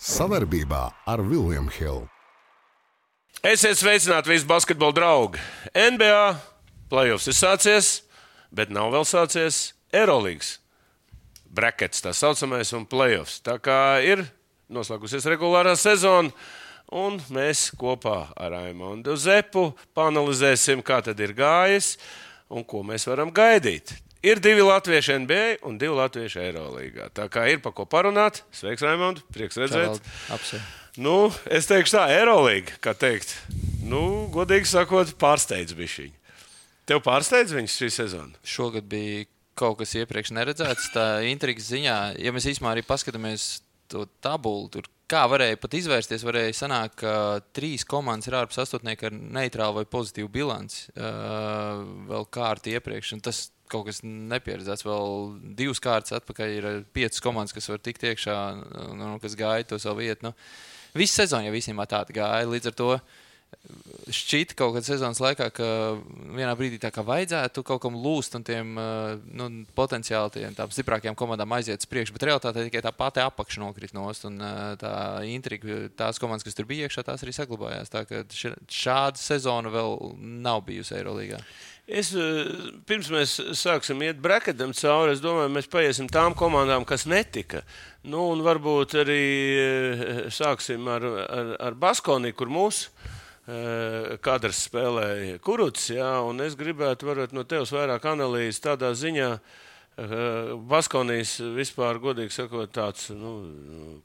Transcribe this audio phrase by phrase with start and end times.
[0.00, 2.06] Savarbībā ar Vilniņu Hildu.
[3.44, 5.42] Esiet sveicināti visi basketbola draugi.
[5.76, 6.22] NBA
[6.88, 7.90] playoffs ir sācies,
[8.48, 10.54] bet nav vēl sācies Eirolandes
[11.52, 13.42] brakets, tā saucamais, un playoffs.
[13.44, 14.24] Tā kā ir
[14.72, 16.32] noslēgusies regulārā sezona.
[16.90, 21.98] Un mēs kopā ar Aimonu Zepu panelizēsim, kā tad ir gājis
[22.48, 23.92] un ko mēs varam gaidīt.
[24.20, 27.06] Ir divi latvieši NBA un divi latvieši Eirolandā.
[27.16, 28.42] Tā kā ir pa ko parunāt.
[28.52, 29.22] Sveiks, Raimond!
[29.32, 30.02] Prieks redzēt!
[31.00, 33.32] Nu, es teikšu tā, Eirolandā, kā teikt,
[33.80, 36.36] nu, godīgi sakot, pārsteidz bišķiņu.
[36.90, 38.36] Tev pārsteidz viņas šī sezona?
[38.44, 39.24] Šogad bija
[39.56, 40.90] kaut kas iepriekš neredzēts.
[40.92, 46.24] Tā intrigas ziņā, ja mēs īstenībā arī paskatāmies to tabulu, tur kā varēja pat izvērsties,
[46.26, 47.14] varēja sanākt, ka
[47.56, 53.16] trīs komandas ir ārpus astotnieka ar neitrālu vai pozitīvu bilanci uh, vēl kārti iepriekš.
[53.24, 54.86] Tas kaut kas nepieredzēts.
[54.86, 58.36] Vēl divas kārtas atpakaļ ir piecas komandas, kas var tikt iekšā,
[58.98, 60.30] nu, kas gaida to savu vietu.
[60.30, 60.34] Nu,
[60.96, 62.48] Visu sezonu jau īstenībā tāda gāja.
[62.50, 62.88] Līdz ar to
[64.10, 65.66] šķita kaut kādā sezonas laikā, ka
[66.34, 71.18] vienā brīdī tā kā vajadzētu kaut kam lūst un tiem nu, potenciāli tiem, tām stiprākajām
[71.18, 74.40] komandām aiziet uz priekšu, bet realitātē tikai tā pati apakša nokrīt nost un
[74.80, 74.94] tā
[75.28, 77.92] intriga, tās komandas, kas tur bija iekšā, tās arī saglabājās.
[77.92, 78.04] Tā
[78.70, 81.42] šāda sezona vēl nav bijusi Eirolandā.
[81.90, 82.12] Es,
[82.86, 87.64] pirms mēs sāksim iet brakatam cauri, es domāju, mēs paiesim tām komandām, kas netika.
[88.06, 89.24] Nu, un varbūt arī
[90.30, 92.94] sāksim ar, ar, ar Baskoniju, kur mūsu
[94.24, 95.88] kadrs spēlēja Kuruts.
[95.94, 99.32] Jā, es gribētu varbūt, no tevis vairāk analīzes tādā ziņā.
[100.70, 103.32] Baskonijas vispār, godīgi sakot, tāds nu,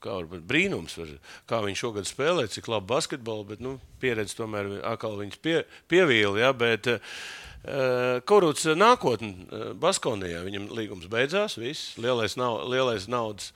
[0.03, 1.13] kā brīnums, var,
[1.47, 6.41] kā viņš šogad spēlē, cik labi basketbolu, bet nu, pieredze tomēr atkal viņas pie, pievīla.
[6.41, 13.53] Ja, bet, uh, Kuruts nākotnē Baskonijā, viņam līgums beidzās, viss, lielais, nav, lielais naudas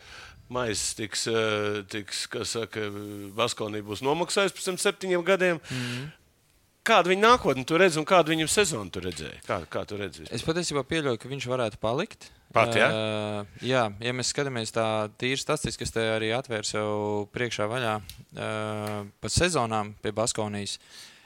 [0.54, 1.28] maizes tiks,
[1.92, 2.88] tiks kas saka,
[3.38, 5.62] Baskonī būs nomaksājis pēc tam septiņiem gadiem.
[5.70, 6.08] Mm.
[6.90, 9.44] Kādu viņa nākotni tu redzi un kādu viņa sezonu tu redzēji?
[9.46, 10.26] Kā, kā tu redzi?
[10.34, 12.32] Es patiesībā pieļauju, ka viņš varētu palikt.
[12.56, 12.88] Pat, ja?
[12.90, 14.88] Uh, jā, ja mēs skatāmies tā
[15.22, 20.80] tīri statistiski, kas te arī atvērs jau priekšā vaļā uh, pa sezonām pie Baskonijas.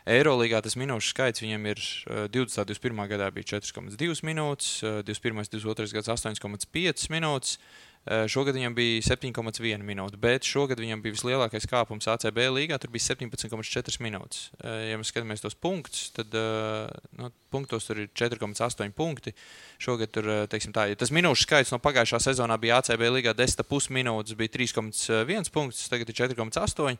[0.03, 1.79] Eirolandā tas minūšu skaits viņam ir
[2.33, 2.59] 20.
[2.59, 3.05] un 21.
[3.13, 4.73] gadā bija 4,2 minūtes,
[5.07, 5.39] 21.
[5.39, 5.93] un 22.
[5.95, 7.55] gads 8,5 minūtes.
[8.03, 12.75] Šogad viņam bija 7,1 minūte, bet šogad viņam bija vislielākais kāpums ACB līgā.
[12.81, 14.49] Tur bija 17,4 minūtes.
[14.59, 19.31] Ja mēs skatāmies tos punktus, tad nu, punktos tur ir 4,8 punkti.
[19.79, 23.93] Šogad tur, teiksim, tā, ja tas minūšu skaits no pagājušā sezonā bija ACB līgā 10,5
[23.95, 26.99] minūtes, bija 3,1 punkts, tagad ir 4,8.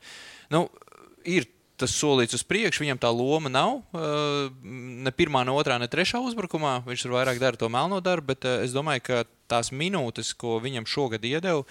[0.56, 0.66] Nu,
[1.28, 1.50] ir
[1.84, 3.80] tas solīts uz priekšu, viņam tā loma nav.
[4.64, 6.80] Ne pirmā, ne otrā, ne trešā uzbrukumā.
[6.88, 10.88] Viņš tur vairāk dara to melno darbu, bet es domāju, ka tās minūtes, ko viņam
[10.88, 11.62] šogad iedeva,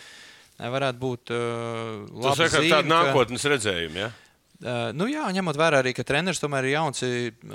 [0.62, 2.29] varētu būt labi.
[2.29, 4.03] Tas ir tāds nākotnes redzējums.
[4.06, 4.13] Ja?
[4.63, 7.03] Uh, nu jā, ņemot vērā arī, ka treneris tomēr ir jauns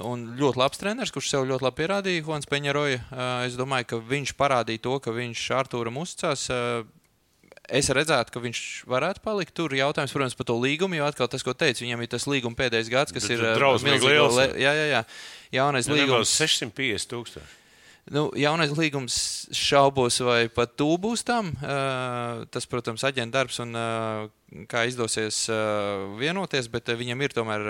[0.04, 2.98] un ļoti labs treneris, kurš sev ļoti labi pierādīja, Juans Peņaroja.
[3.06, 6.44] Uh, es domāju, ka viņš parādīja to, ka viņš Artūram uzticās.
[6.52, 6.82] Uh,
[7.68, 9.74] es redzētu, ka viņš varētu palikt tur.
[9.76, 12.90] Jautājums, protams, par to līgumu, jo atkal tas, ko teicu, viņam ir tas līguma pēdējais
[12.92, 14.40] gads, kas Bet, ir drausmīgi liels.
[14.56, 15.02] Jā, jā, jā.
[15.58, 17.56] Jaunais ja līgums 650 tūkstoši.
[18.08, 19.18] Nu, jaunais līgums
[19.52, 21.50] šaubos, vai pat tu būs tam.
[21.60, 27.68] Uh, tas, protams, aģenta darbs un uh, kā izdosies uh, vienoties, bet viņam ir tomēr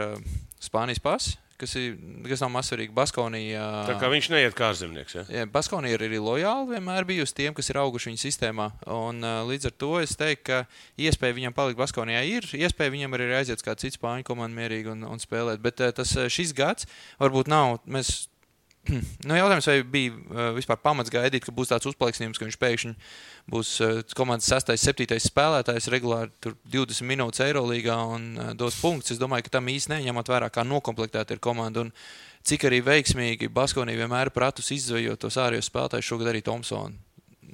[0.63, 1.35] Spānijas pasi.
[1.59, 2.95] Kas, ir, kas nav mazsvarīgi.
[2.95, 3.65] Baskonija.
[3.89, 5.17] Tā kā viņš neiet kā ārzemnieks.
[5.17, 5.25] Ja?
[5.41, 8.69] Jā, Baskonija ir arī lojāli vienmēr bijusi tiem, kas ir auguši viņa sistēmā.
[8.95, 9.19] Un,
[9.51, 10.61] līdz ar to es teiktu, ka
[11.09, 12.47] iespēja viņam palikt Baskonijā ir.
[12.55, 15.59] Iespēja viņam arī aiziet kā cits spāņu komandu mierīgi un, un spēlēt.
[15.65, 16.87] Bet tas šis gads
[17.19, 17.81] varbūt nav.
[17.91, 18.29] Mēs
[19.29, 22.95] Nu, jautājums, vai bija uh, vispār pamats gaidīt, ka būs tāds uzplaiksnījums, ka viņš pēkšņi
[23.53, 26.33] būs uh, komandas 6, 7 spēlētājs regulāri
[26.73, 29.17] 20 minūtes Eirolandā un uh, dos punktus.
[29.17, 31.85] Es domāju, ka tam īstenībā neņemot vērā, kā nokoplektēta ir komanda.
[31.87, 31.93] Un
[32.49, 36.97] cik arī veiksmīgi Baskonija vienmēr pratus izzvejot tos ārējos spēlētājus, šogad arī Thompsonu.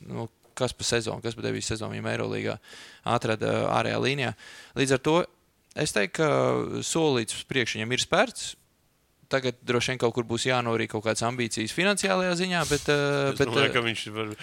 [0.05, 2.59] Nu, kas pa sezonu, kas pa devīs sezonu, ja Eirolandā
[3.17, 4.35] atrada ārējā līnijā.
[4.79, 5.17] Līdz ar to
[5.75, 8.53] es teiktu, ka solīts uz priekšu viņam ir spērts
[9.35, 12.65] tagad droši vien kaut kur būs jānorīd kaut kādas ambīcijas finansiālajā ziņā.
[12.71, 14.35] Bet, es bet, domāju, ka viņš var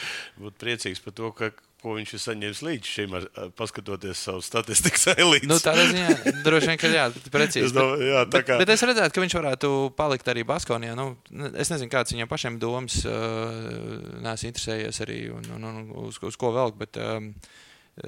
[0.44, 3.26] būt priecīgs par to, ka ko viņš ir saņēmis līdz šim, ar,
[3.58, 5.50] paskatoties savu statistikas elīti.
[5.50, 7.66] Nu, tādā ziņā, droši vien, ka jā, precīzi.
[7.70, 8.60] Es domāju, jā, bet, kā...
[8.62, 10.94] bet es redzētu, ka viņš varētu palikt arī Baskonijā.
[11.00, 11.08] Nu,
[11.52, 16.54] es nezinu, kāds viņam pašiem domas, neesmu interesējies arī un, un, un uz, uz ko
[16.54, 17.32] velk, bet um,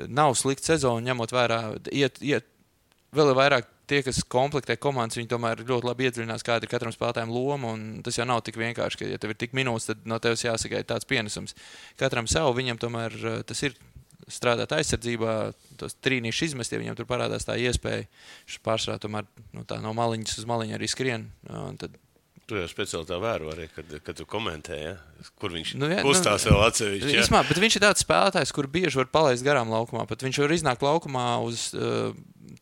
[0.05, 2.52] nav slikta sezona, ņemot vērā, iet, iet
[3.15, 7.33] vēl vairāk tie, kas komplektē komandas, viņi tomēr ļoti labi iedziļinās, kāda ir katram spēlētājam
[7.33, 7.73] loma.
[8.05, 10.93] Tas jau nav tik vienkārši, ka, ja tev ir tik minūtes, tad no tevis jāsagaida
[10.95, 11.57] tāds pienesums.
[11.99, 13.75] Katram savu, viņam tomēr eh, tas ir
[14.31, 15.33] strādāt aizsardzībā,
[15.79, 18.07] tos trīnīšus izmest, ja viņam tur parādās tā iespēja.
[18.47, 21.27] Viņš pārsvarā tomēr nu, tā, no maliņas uz maliņu arī skrien.
[21.81, 21.99] Tad
[22.43, 25.27] Tu jau speciāli tā vēro arī, kad, kad tu komentēji, ja?
[25.39, 27.13] kur viņš Nu, jā, kustās nu, vēl atsevišķi.
[27.13, 27.21] ja?
[27.23, 30.03] Īsumā, bet viņš ir tāds spēlētājs, kur bieži var palaist garām laukumā.
[30.09, 32.11] Pat viņš var iznākt laukumā uz uh,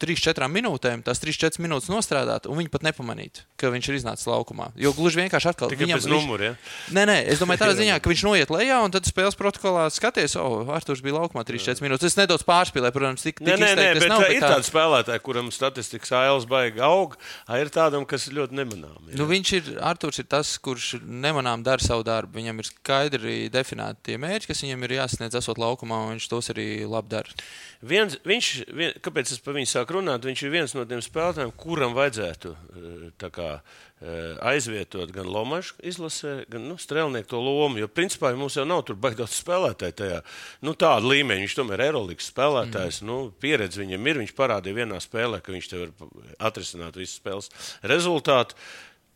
[0.01, 4.71] 3-4 minūtēm, tās 3-4 minūtes nostrādāt, un viņi pat nepamanīt, ka viņš ir iznācis laukumā.
[4.80, 6.56] Jo gluži vienkārši atkal Tikai pēc numura, ja?
[6.98, 10.36] Nē, nē, es domāju, tādā ziņā, ka viņš noiet lejā, un tad spēles protokolā skaties,
[10.42, 12.12] o, oh, Arthurs bija laukumā 3-4 minūtes.
[12.12, 14.51] Es nedaudz pārspīlēju, protams, tik, tik Nē, nē, nē, tas bet nav, nav, ir tā-
[14.56, 17.15] tādi spēlētāji, kuram statistikas ailes baigi aug,
[17.62, 19.13] ir tādam, kas ir ļoti nemanāms.
[19.18, 22.39] Nu, viņš ir, Arthurs ir tas, kurš nemanām dara savu darbu.
[22.39, 26.51] Viņam ir skaidri definēti tie mērķi, kas viņam ir jāsasniedz, esot laukumā, un viņš tos
[26.54, 27.38] arī labi dara.
[27.81, 30.26] Viens, viņš, vien, kāpēc es par viņu sāku runāt?
[30.28, 33.50] Viņš ir viens no tiem spēlētājiem, kuram vajadzētu eh, kā,
[34.02, 37.82] eh, aizvietot gan Lomaču izlasē, gan nu, strēlnieku to lomu.
[37.82, 40.22] Jo principā mums jau nav tur baigts spēlētāji tajā
[40.68, 41.46] nu, tāda līmeņa.
[41.46, 43.02] Viņš tomēr ir Eirolandes spēlētājs.
[43.02, 43.10] Mm.
[43.12, 44.22] Nu, pieredze viņam ir.
[44.24, 46.16] Viņš parādīja vienā spēlē, ka viņš te var
[46.52, 47.52] atrisināt visu spēles
[47.88, 48.58] rezultātu.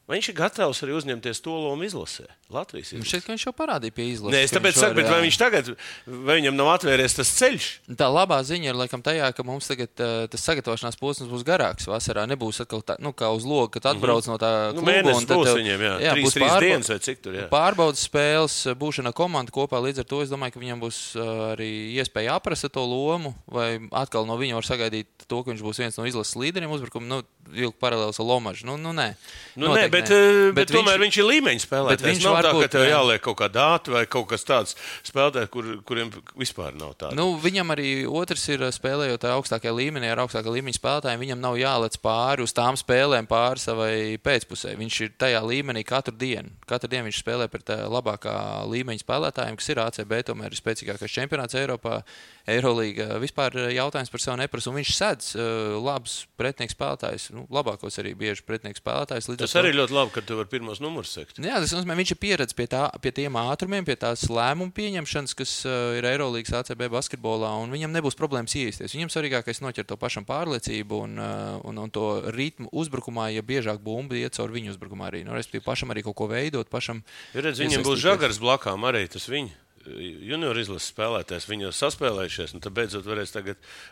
[0.05, 2.27] Vai viņš ir gatavs arī uzņemties to lomu izlasē?
[2.53, 3.23] Latvijas Man izlasē.
[3.25, 4.35] ka viņš jau parādīja pie izlases.
[4.37, 5.71] Nē, es tāpēc saku, var, vai viņš tagad,
[6.05, 7.69] vai viņam nav atvērties tas ceļš?
[7.97, 11.87] Tā labā ziņa ir laikam tajā, ka mums tagad uh, tas sagatavošanās posms būs garāks.
[11.89, 14.91] Vasarā nebūs atkal tā, nu, kā uz loga, kad atbrauc no tā Nu, kluba.
[14.93, 17.33] mēnesis un tad tev- viņiem, jā, jā, trīs, būs trīs pārbau- dienas vai cik tur,
[17.41, 17.47] jā.
[17.49, 19.81] Pārbaudas spēles, būšana komanda kopā.
[19.81, 23.81] Līdz ar to es domāju, ka viņam būs uh, arī iespēja aprast to lomu, vai
[23.89, 27.09] atkal no viņa var sagaidīt to, ka viņš būs viens no izlases līderiem uzbrukumā.
[27.09, 28.65] Nu, vilkt paralēls ar Lomaču.
[28.65, 29.11] Nu, nu, nē,
[29.55, 30.19] Nu, nē, bet, nē.
[30.19, 32.05] Bet, bet tomēr viņš, viņš ir līmeņa spēlētājs.
[32.11, 32.91] viņš Nav tā, varbūt, ka tev jā.
[32.95, 34.75] jāliek kaut kāda dāta vai kaut kas tāds
[35.07, 37.15] spēlētājs, kur, kuriem vispār nav tāda.
[37.17, 41.23] Nu, viņam arī otrs ir spēlējot tajā augstākajā līmenī, ar augstākā līmeņa spēlētājiem.
[41.25, 44.75] Viņam nav jālec pāri uz tām spēlēm, pāri savai pēcpusē.
[44.79, 46.49] Viņš ir tajā līmenī katru dienu.
[46.69, 48.35] Katru dienu viņš spēlē pret tā labākā
[48.71, 52.01] līmeņa spēlētājiem, kas ir ACB, tomēr ir spēcīgākais čempionāts Eiropā.
[52.45, 54.69] Eirolīga vispār jautājums par sevi neprasa.
[54.69, 59.29] un Viņš sedz uh, labus pretinieku spēlētājus, nu, labākos arī bieži pretinieku spēlētājus.
[59.31, 61.39] Līdz ar Tas to- arī ļoti labi, ka tu vari pirmos numurus sekt.
[61.41, 65.35] Jā, tas nozīmē, viņš ir pieredzējis pie, tā, pie tiem ātrumiem, pie tās lēmumu pieņemšanas,
[65.37, 68.95] kas uh, ir Eirolandes ACB basketbolā, un viņam nebūs problēmas iesties.
[68.95, 73.45] Viņam svarīgākais ir noķert to pašam pārliecību un, uh, un, un to ritmu uzbrukumā, ja
[73.45, 75.25] biežāk bumba iet caur viņu uzbrukumā arī.
[75.27, 77.03] Nu, respektīvi, pašam arī kaut ko veidot, pašam.
[77.35, 78.07] Redz, viņam būs iesaistīties.
[78.07, 79.64] žagars blakām arī tas viņa.
[79.85, 83.33] Junior izlases spēlētājs, viņi jau saspēlējušies, un tad beidzot varēs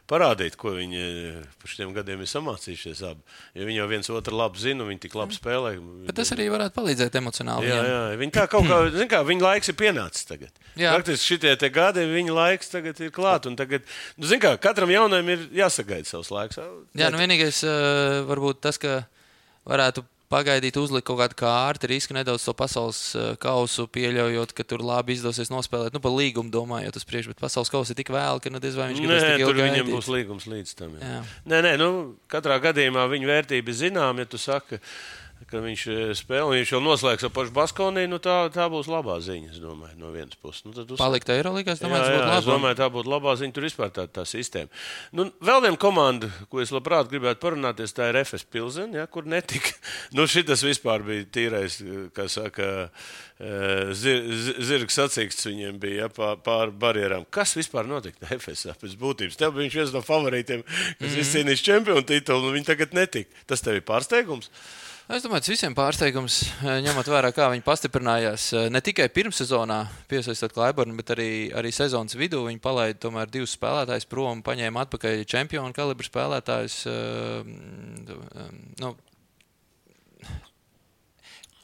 [0.10, 3.04] parādīt, ko viņi eh, par šiem gadiem ir samācījušies.
[3.08, 3.22] Abi.
[3.58, 5.74] Jo viņi jau viens otru labi zina, viņi tik labi spēlē.
[6.08, 7.70] Bet tas arī varētu palīdzēt emocionāli.
[7.70, 7.92] Jā, viņam.
[7.92, 10.64] jā, viņi tā kaut kā, zin kā, viņa laiks ir pienācis tagad.
[10.80, 10.96] Jā.
[10.98, 13.86] Faktiski šitie gadi, viņa laiks tagad ir klāt, un tagad,
[14.18, 16.62] nu, zin kā, katram jaunajam ir jāsagaida savs laiks.
[16.98, 19.04] Jā, nu vienīgais uh, varbūt tas, ka
[19.70, 24.84] varētu pagaidīt, uzlikt kaut kādu kārtu, risku nedaudz to pasaules uh, kausu, pieļaujot, ka tur
[24.86, 25.96] labi izdosies nospēlēt.
[25.96, 28.92] Nu, par līgumu domājot, tas priekš, bet pasaules kausa ir tik vēl, ka nediz vai
[28.92, 30.96] viņš gribēs tur ilgi viņam būs līgums līdz tam.
[31.00, 31.12] Jā.
[31.14, 31.24] Jā.
[31.54, 31.90] Nē, nē, nu,
[32.32, 34.26] katrā gadījumā viņa vērtība ir zināma.
[34.26, 34.82] Ja tu saki,
[35.50, 39.18] ka viņš eh, spēlē, viņš jau noslēgs ar pašu Baskoniju, nu, tā, tā būs labā
[39.24, 40.64] ziņa, es domāju, no vienas puses.
[40.68, 43.54] Nu, uz- Palikt Eirolandā, es Jā, domāju, jā, būtu es domāju, tā būtu labā ziņa.
[43.56, 44.70] Tur vispār tā, tā sistēma.
[45.12, 49.26] Nu, vēl viena komanda, ko es labprāt gribētu parunāties, tā ir FS Pilsena, ja, kur
[49.30, 49.74] netika.
[50.16, 51.80] Nu, šis vispār bija tīrais,
[52.14, 52.90] kā saka,
[53.42, 57.26] eh, zir, zi- zirgs sacīksts viņiem bija ja, pār, pār barjerām.
[57.34, 59.40] Kas vispār notika FS pēc būtības?
[59.40, 61.22] Tev bija viņš viens no favorītiem, kas mm -hmm.
[61.26, 63.30] izcīnījis čempionu titulu, un viņi tagad netika.
[63.50, 64.50] Tas tev ir pārsteigums.
[65.12, 68.54] Es domāju, tas visiem pārsteigums, eh, ņemot vērā, kā viņi pastiprinājās.
[68.54, 72.48] eh, Ne tikai pirmssezonā, piesaistot Klaiburnu, bet arī, arī sezonas vidū.
[72.48, 76.88] Viņi palaida tomēr divus spēlētājus prom, paņēma atpakaļ čempionu kalibru spēlētājus.
[76.88, 77.44] eh,
[78.80, 78.96] Nu,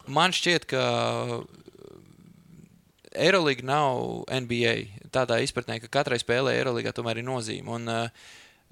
[0.06, 1.44] man šķiet, ka
[3.16, 4.90] Eirolandā nav NBA.
[5.10, 7.68] Tādā izpratnē, ka katrai spēlē Eirolandā tomēr ir nozīme.
[7.68, 8.10] Un uh,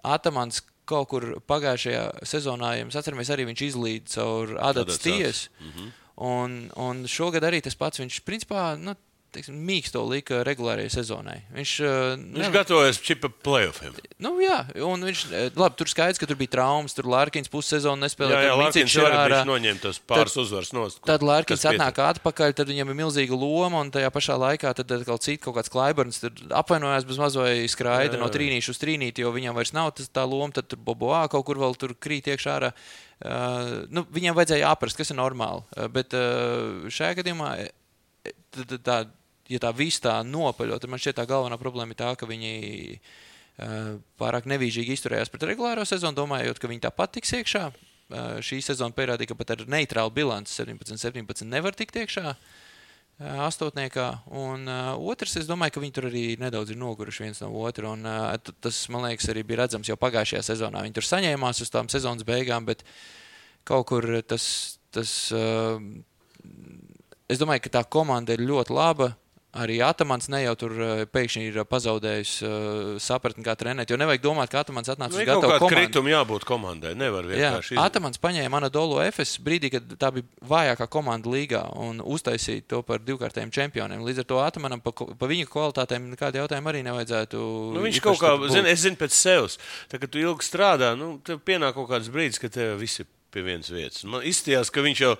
[0.03, 5.51] Atamans kaut kur pagājušajā sezonā, ja mēs atceramies, arī viņš izlīd caur Adatas tiesu.
[5.59, 5.95] Mm -hmm.
[6.17, 7.99] Un, un šogad arī tas pats.
[7.99, 8.95] Viņš principā nu,
[9.37, 11.37] teiksim, mīksto lika regulārajai sezonai.
[11.55, 13.95] Viņš, uh, Viņš gatavojas čipa playoffiem.
[14.23, 18.01] Nu, jā, un viņš, eh, labi, tur skaidrs, ka tur bija traumas, tur Lārkins pussezonu
[18.01, 18.43] Jā, nespēlēja.
[18.49, 21.01] jā, Lakins Micičs arī viņš noņēma tos pāris uzvaras nost.
[21.07, 25.21] Tad Lārkins atnāk atpakaļ, tad viņam ir milzīga loma, un tajā pašā laikā tad atkal
[25.21, 28.35] cits kaut kāds klaiburns apvainojās bez mazliet skraida Jā, no jā.
[28.37, 31.61] trīnīša uz trīnīti, jo viņam vairs nav tas, tā loma, tad tur Boboā kaut kur
[31.61, 32.73] vēl tur krīt iekšā ārā.
[33.17, 35.63] Uh, nu, viņam vajadzēja aprast, kas ir normāli.
[35.73, 38.97] Uh, bet uh, šajā gadījumā, eh, tad tā,
[39.51, 42.53] ja tā viss tā nopaļo, tad man šķiet tā galvenā problēma ir tā, ka viņi
[42.97, 47.65] uh, pārāk nevīžīgi izturējās pret regulāro sezonu, domājot, ka viņi tāpat tiks iekšā.
[48.07, 52.37] Uh, šī sezona pierādīja, ka pat ar neitrālu bilanci 17, 17 nevar tikt iekšā.
[53.17, 54.07] astotniekā.
[54.29, 57.89] Un uh, otrs, es domāju, ka viņi tur arī nedaudz ir noguruši viens no otra.
[57.95, 60.83] Un, uh, tas, man liekas, arī bija redzams jau pagājušajā sezonā.
[60.85, 62.85] Viņi tur saņēmās uz tām sezonas beigām, bet
[63.65, 64.77] kaut kur tas.
[64.93, 65.81] tas uh,
[67.27, 69.11] es domāju, ka tā komanda ir ļoti laba
[69.57, 72.51] arī Atamans ne jau tur eh, pēkšņi ir pazaudējis uh,
[73.01, 73.91] sapratni, kā trenēt.
[73.91, 75.73] Jo nevajag domāt, ka Atamans atnāca nu, uz gatavu komandu.
[75.73, 76.93] Kritumu jābūt komandai.
[76.97, 77.75] Nevar vienkārši.
[77.77, 82.81] Jā, Atamans paņēma Anadolu FS brīdī, kad tā bija vājākā komanda līgā un uztaisīja to
[82.87, 84.05] par divkārtējiem čempioniem.
[84.07, 87.43] Līdz ar to Atamanam pa, pa viņa kvalitātēm nekādu jautājumu arī nevajadzētu.
[87.75, 89.59] Nu, viņš kaut kā, zin, es zinu pēc sevis,
[89.91, 93.09] tā, kad tu ilgi strādā, nu, tev pienāk kaut kāds brīdis, kad tev viss ir
[93.33, 94.05] pie vienas vietas.
[94.07, 95.13] Man izstījās, ka viņš jau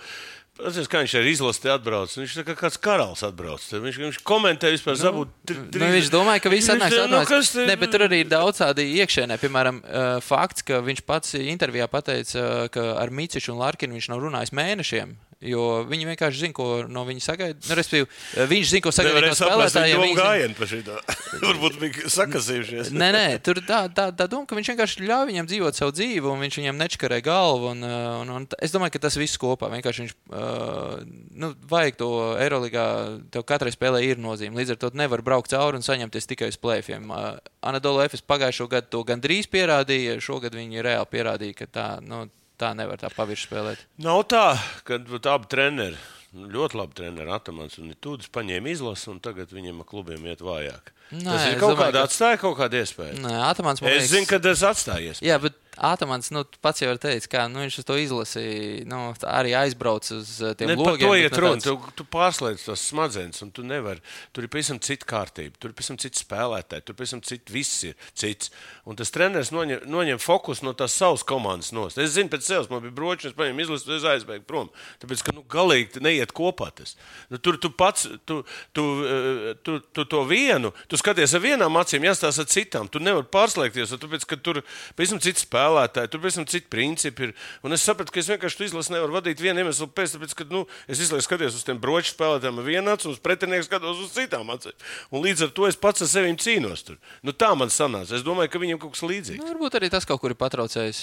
[0.58, 2.14] Atceros, kā viņš ar izlasi atbrauc.
[2.18, 3.66] Viņš ir kā kāds karalis atbrauc.
[3.86, 6.98] Viņš, viņš komentē vispār nu, tri, nu, viņš domāja, ka viss atnāks.
[7.12, 7.68] Nu, te...
[7.70, 9.38] ne, bet tur arī ir daudz tādu iekšēnē.
[9.42, 14.10] Piemēram, uh, fakts, ka viņš pats intervijā pateica, uh, ka ar Mīcišu un Larkinu viņš
[14.14, 15.14] nav runājis mēnešiem.
[15.38, 17.60] Jo viņi vienkārši zina, ko no viņa sagaida.
[17.68, 18.08] Nu, respektīvi,
[18.50, 20.00] viņš zina, ko sagaida no spēlētājiem.
[20.02, 20.96] Viņa gājienu pa šito.
[21.44, 22.90] Varbūt bija sakasījušies.
[22.90, 26.24] nē, nē, tur tā, tā, tā doma, ka viņš vienkārši ļauj viņam dzīvot savu dzīvi,
[26.26, 27.70] un viņš viņam nečkarē galvu.
[27.76, 31.06] Un, un, un es domāju, ka tas viss kopā vienkārši viņš, uh,
[31.38, 32.10] nu, vajag to
[32.42, 32.88] Eiroligā,
[33.30, 34.58] tev katrai spēlē ir nozīme.
[34.58, 37.14] Līdz ar to nevar braukt cauri un saņemties tikai uz plēfiem.
[37.14, 42.26] Uh, Anadolu Efes pagājušo gadu to gandrīz pierādīja, šogad viņi reāli pierādīja, ka tā, nu,
[42.60, 43.82] tā nevar tā pavisam spēlēt.
[44.04, 44.46] Nav tā,
[44.88, 45.00] ka
[45.34, 46.00] abi treneri.
[46.38, 50.92] Nu, ļoti labi treneri Atamans un Tūdas paņēma izlasi, un tagad viņam klubiem iet vājāk.
[51.16, 52.10] Nē, tas ir kaut kāda ka...
[52.10, 53.22] atstāja kaut kādu iespēju.
[53.24, 54.10] Nē, Atamans man liekas...
[54.10, 55.30] Es zinu, ka tas atstāja iespēju.
[55.30, 59.54] Jā, bet Ātamans, nu, pats jau ir teicis, ka nu, viņš to izlasīja, nu, arī
[59.60, 61.06] aizbrauc uz uh, tiem ne, logiem.
[61.06, 61.68] To iet runa, tāds...
[61.68, 64.02] tu, tu pārslēdz tos smadzenes, un tu nevari,
[64.34, 67.98] tur ir pavisam cita kārtība, tur ir pavisam cits spēlētāji, tur pavisam cits viss ir
[68.18, 68.50] cits.
[68.90, 72.02] Un tas treneris noņem, noņem fokus no tās savas komandas nost.
[72.02, 74.72] Es zinu pēc sevis, man bija bročs, es paņēmu izlasu, es aizbēgu prom.
[75.04, 76.96] Tāpēc, ka, nu, galīgi neiet kopā tas.
[77.30, 78.40] Nu, tur tu pats, tu,
[78.74, 82.90] tu, uh, tu, tu to vienu, tu skaties ar vienām acīm, jāstās ar citām.
[82.90, 84.64] Tu nevari pārslēgties, tāpēc, ka tur
[84.98, 87.34] pavisam cits spēlētāji, tur pavisam citi principi ir.
[87.66, 90.64] Un es sapratu, ka es vienkārši izlasu nevaru vadīt vienu iemeslu pēc, tāpēc, ka nu,
[90.88, 94.50] es izlaižu skaties uz tiem broču spēlētājiem ar vienu acu, uz pretinieku skatos uz citām
[94.54, 94.76] acīm.
[95.12, 96.86] Un līdz ar to es pats ar sevi cīnos.
[96.88, 97.00] Tur.
[97.26, 98.16] Nu, tā man sanāca.
[98.18, 99.42] Es domāju, ka viņam kaut kas līdzīgs.
[99.42, 101.02] Nu, varbūt arī tas kaut kur ir patraucējis.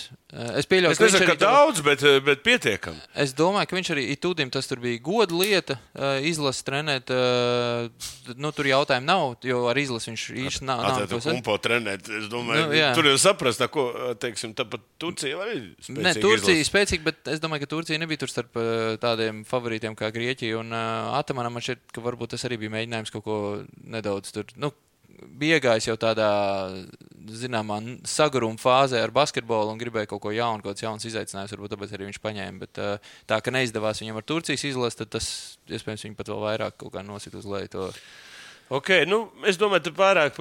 [0.59, 3.03] Es pieļauju, es ka, nezinu, ka daudz, bet, bet pietiekami.
[3.25, 5.79] Es domāju, ka viņš arī Itūdim tas bija goda lieta
[6.25, 7.11] izlases trenēt.
[8.39, 10.85] Nu, tur jautājumu nav, jo ar izlasi viņš īsti nav.
[10.85, 12.09] nav to kumpo trenēt.
[12.09, 12.93] Es domāju, nu, jā.
[12.97, 13.87] tur jau saprast, ko,
[14.21, 16.07] teiksim, tāpat Turcija arī spēcīga.
[16.07, 19.97] Ne, Turcija ir spēcīga, bet es domāju, ka Turcija nebija tur starp eh, tādiem favorītiem
[19.99, 21.57] kā Grieķija un uh, Atamanam.
[21.57, 23.39] Man šķiet, ka varbūt tas arī bija mēģinājums kaut ko
[23.95, 24.51] nedaudz tur.
[24.61, 24.73] Nu,
[25.39, 26.29] bija iegājis jau tādā
[27.31, 31.55] zināmā sagruma fāzē ar basketbolu un gribēja kaut ko jaunu, kaut kāds jauns izaicinājums.
[31.55, 32.63] Varbūt tāpēc arī viņš paņēma.
[32.67, 35.31] Bet uh, tā, ka neizdevās viņam ar Turcijas izlasi, tad tas
[35.71, 37.73] iespējams viņu pat vēl vairāk kaut kā nosit uz leju.
[37.75, 37.91] To.
[38.73, 40.39] Okay, nu, es domāju, ka pārāk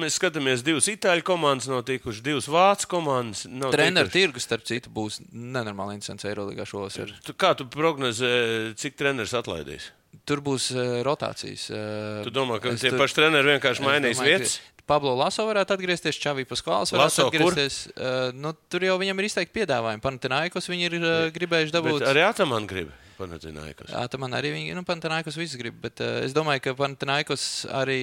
[0.00, 3.44] mēs skatāmies divas itāļu komandas, nav tikušas divas vācu komandas.
[3.74, 7.12] Treneru tirgus, starp citu, būs nenormāli interesants Eirolandā šovasar.
[7.36, 8.32] Kā tu prognozē,
[8.80, 9.90] cik treneris atlaidīs?
[10.26, 11.68] Tur būs uh, rotācijas.
[11.68, 14.56] Uh, tu domā, ka tie tur, paši treneri vienkārši mainīs domāju, vietas?
[14.88, 17.80] Pablo Laso varētu atgriezties, Čavī Paskāls varētu Laso, atgriezties.
[17.92, 20.02] Uh, nu, tur jau viņam ir izteikti piedāvājumi.
[20.02, 22.00] Panathinaikos viņi ir uh, gribējuši dabūt.
[22.00, 22.94] Bet arī Ataman grib.
[23.16, 23.90] Panathinaikos.
[23.92, 27.46] Jā, tā man arī viņi, nu, Panathinaikos viss grib, bet uh, es domāju, ka Panathinaikos
[27.74, 28.00] arī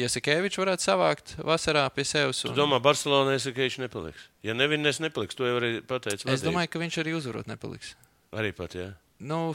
[0.00, 2.42] Jasikevičs varētu savākt vasarā pie sevis.
[2.44, 2.54] Un...
[2.54, 4.26] Tu domā, Barcelonā Jasikevičs nepaliks?
[4.46, 6.28] Ja nevinnēs, nepaliks, to jau arī pateicu.
[6.32, 7.94] Es domāju, ka viņš arī uzvarot nepaliks.
[8.36, 8.92] Arī pat, jā.
[9.20, 9.50] Nu,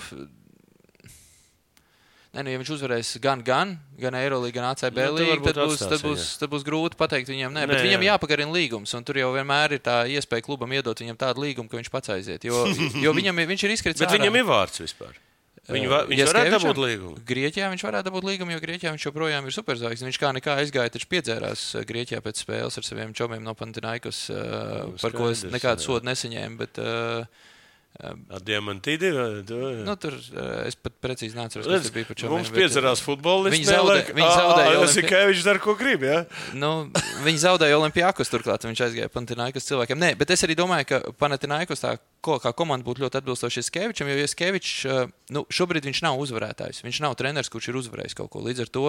[2.36, 5.84] Nē, nu, ja viņš uzvarēs gan, gan, gan Eirolandā, gan ACB nu, līniju, tad, būs,
[5.86, 8.10] tad, būs, tad būs grūti pateikt viņam, nē, nē bet viņam jā.
[8.12, 8.96] jāpagarina līgums.
[9.08, 12.44] Tur jau vienmēr ir tā iespēja klubam iedot viņam tādu līgumu, ka viņš pats aiziet.
[12.44, 12.66] Jo,
[13.06, 14.04] jo viņam, viņš ir izkritis.
[14.04, 14.20] bet ārā.
[14.20, 15.16] viņam ir vārds vispār.
[15.66, 17.16] Viņu, va, viņš varētu dabūt līgumu.
[17.26, 20.12] Grieķijā viņš varētu dabūt līgumu, jo Grieķijā viņš joprojām ir superzvaigznes.
[20.12, 24.92] Viņš kā nekā aizgāja, taču piedzērās Grieķijā pēc spēles ar saviem čomiem no Pantinaikos, uh,
[25.02, 26.60] par ko es nekādu sodu nesaņēmu.
[26.60, 27.26] Bet, uh,
[27.96, 29.08] Ar diamantīdi?
[29.88, 30.18] Nu, tur
[30.68, 32.32] es pat precīzi neatceros, kas bija par šo.
[32.34, 33.56] Mums piedzerās futbolists.
[33.56, 34.16] Viņi zaudēja.
[34.18, 34.82] Viņi zaudēja.
[34.82, 36.04] Tas ir kā viņš dara, ko grib.
[36.04, 36.18] Ja?
[36.60, 36.72] Nu,
[37.24, 38.68] viņi zaudēja Olimpijākos turklāt.
[38.68, 40.02] Viņš aizgāja Panathinaikos cilvēkiem.
[40.02, 44.12] Nē, bet es arī domāju, ka Panathinaikos tā ko, kā komanda būtu ļoti atbilstoša Jaskevičam,
[44.12, 44.76] jo Jaskevičs
[45.32, 46.84] nu, šobrīd viņš nav uzvarētājs.
[46.84, 48.44] Viņš nav treneris, kurš ir uzvarējis kaut ko.
[48.44, 48.86] Līdz ar to,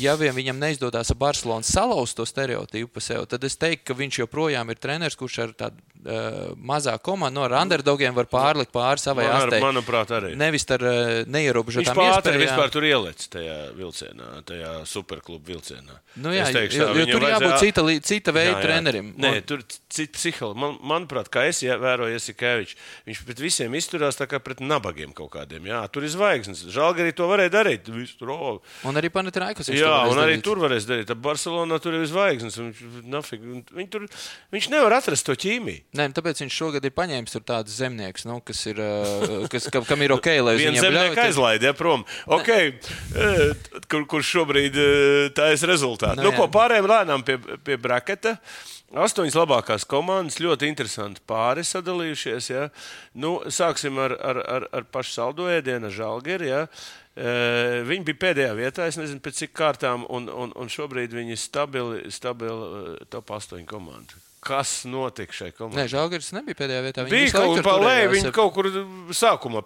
[0.00, 3.98] ja vien viņam neizdodas ar Barcelonas salauzt to stereotipu pa sevi, tad es teiktu, ka
[3.98, 8.74] viņš joprojām ir treneris, kurš ar tādu uh, mazāku komandu, no ar underdogiem var pārlikt
[8.74, 9.60] pāri savai Man, astei.
[9.64, 10.34] Manuprāt, arī.
[10.38, 12.28] Nevis ar uh, neierobežotām iespējām.
[12.36, 15.98] Viņš vispār tur ieliec tajā vilcienā, tajā superklubu vilcienā.
[16.22, 17.64] Nu jā, teikšu, jo, jo tur jābūt vajadzēja...
[17.64, 19.10] cita, cita veida trenerim.
[19.20, 20.60] Nē, tur cita psiholoģija.
[20.62, 22.76] Man, manuprāt, kā es vēroju vēro Jasikevičs.
[23.08, 25.68] Viņš pret visiem izturās tā kā pret nabagiem kaut kādiem.
[25.70, 26.64] Jā, tur ir zvaigznes.
[26.72, 27.90] Žēl, arī to varēja darīt.
[28.18, 28.76] Tur, oh.
[28.88, 29.70] Un arī Panatraikas.
[29.72, 30.44] Jā, un arī darīt.
[30.46, 31.12] tur varēs darīt.
[31.24, 32.58] Barcelonā tur ir zvaigznes.
[32.60, 34.06] Viņš, tur,
[34.54, 35.86] viņš nevar atrast to ķīmiju.
[35.96, 38.80] Nē, tāpēc viņš šogad ir paņēmis tādus zemniekus, nu, kas ir,
[39.52, 42.04] kas, kam, kam ir ok, lai viņi zemnieki aizlaid, ja prom.
[42.38, 42.76] Okay.
[43.90, 44.78] Kur, kur šobrīd
[45.36, 46.20] tā ir rezultāts?
[46.20, 48.36] Nu, nu, ko pārējiem lēnām pie, pie braketa.
[48.96, 52.50] Astoņas labākās komandas, ļoti interesanti pāri sadalījušies.
[52.52, 52.68] Ja.
[53.18, 56.52] Nu, sāksim ar, ar, ar, ar pašu saldo ēdienu, Žalgeri.
[56.52, 56.62] Ja.
[57.16, 61.36] E, viņi bija pēdējā vietā, es nezinu, pēc cik kārtām, un, un, un šobrīd viņi
[61.36, 65.82] ir stabili, stabili top 8 komanda kas notika šai komandai.
[65.82, 67.04] Nē, Žalgiris nebija pēdējā vietā.
[67.06, 68.68] Viņi bija kaut kur pa leju, viņi kaut kur
[69.16, 69.62] sākumā,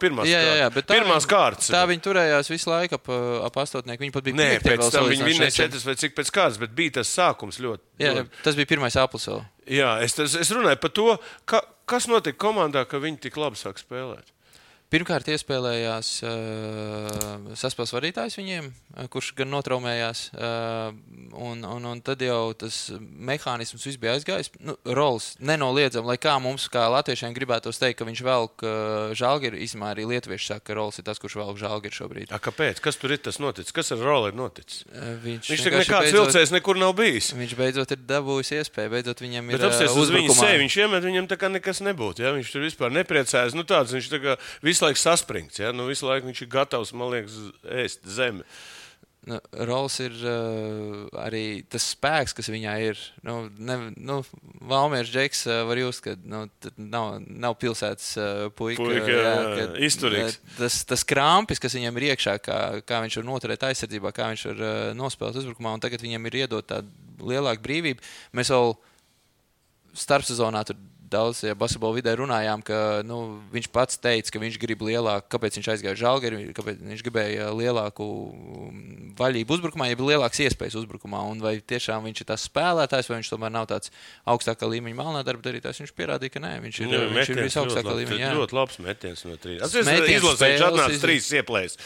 [0.78, 1.68] bet pirmās viņi, kārtas.
[1.74, 3.10] Tā viņi turējās visu laiku ap,
[3.48, 4.06] ap astotnieku.
[4.06, 6.96] Viņi pat bija Nē, pēc tam viņi vinnēja četras vai cik pēc kārtas, bet bija
[7.00, 7.84] tas sākums ļoti.
[8.00, 8.42] Jā, ļoti...
[8.46, 9.44] tas bija pirmais aplis vēl.
[9.80, 11.08] Jā, es, es, es runāju par to,
[11.50, 14.32] ka, kas notika komandā, ka viņi tik labi sāk spēlēt.
[14.90, 20.90] Pirmkārt, iespējams, uh, saspēles vadītājs viņiem, uh, kurš gan notraumējās, uh,
[21.38, 24.50] un, un, un tad jau tas mehānisms viss bija aizgājis.
[24.58, 29.60] Nu, Rols nenoliedzam, lai kā mums, kā latviešiem, gribētos teikt, ka viņš velk uh, žālgiru.
[29.62, 32.34] Īsumā arī lietuvieši saka, ka Rols ir tas, kurš velk žālgiru šobrīd.
[32.34, 32.82] A, kāpēc?
[32.82, 33.70] Kas tur ir tas noticis?
[33.76, 34.82] Kas ar Rolu ir noticis?
[34.90, 37.30] Uh, viņš viņš nekāds beidzot, vilcējs nekur nav bijis.
[37.38, 39.60] Viņš beidzot ir dabūjis iespēju, beidzot viņam ir.
[39.60, 42.26] Bet apsies uz viņa sevi, viņš iemet, viņam tā kā nekas nebūtu.
[42.26, 42.34] Ja?
[42.34, 43.54] Viņš tur vispār nepriecājas.
[43.54, 44.36] Nu, tāds, viņš tā kā
[44.80, 45.60] visu laiku saspringts.
[45.60, 45.72] Ja?
[45.72, 48.46] Nu, visu laiku viņš ir gatavs, man liekas, ēst zemi.
[49.28, 49.36] Nu,
[49.68, 53.00] Rols ir uh, arī tas spēks, kas viņā ir.
[53.26, 54.22] Nu, ne, nu,
[54.64, 56.46] Valmīrs Džeks uh, var just, ka nu,
[56.80, 58.80] nav, nav pilsētas uh, puika.
[58.80, 60.38] puika jā, jā, izturīgs.
[60.56, 64.46] Tas, tas krampis, kas viņam ir iekšā, kā, kā viņš var noturēt aizsardzībā, kā viņš
[64.54, 66.88] var uh, nospēlēt uzbrukumā, un tagad viņam ir iedot tādu
[67.20, 68.08] lielāku brīvību.
[68.40, 68.72] Mēs vēl
[70.00, 74.84] starpsezonā tur daudz ja basketbola vidē runājām, ka nu, viņš pats teica, ka viņš grib
[74.86, 80.14] lielāku, kāpēc viņš aizgāja uz žālgari, kāpēc viņš gribēja lielāku mm, vaļību uzbrukumā, ja bija
[80.14, 81.22] lielāks iespējas uzbrukumā.
[81.30, 83.92] Un vai tiešām viņš ir tas spēlētājs, vai viņš tomēr nav tāds
[84.30, 85.82] augstākā līmeņa melnā darba darītājs.
[85.84, 88.20] Viņš pierādīja, ka nē, viņš ir, jā, viņš metiens, ir visaugstākā līmeņa.
[88.22, 89.62] Jā, ļoti labs metiens no trīs.
[89.66, 91.02] Atcerieties, izlasīt, atnāca iz...
[91.04, 91.78] trīs ieplēs.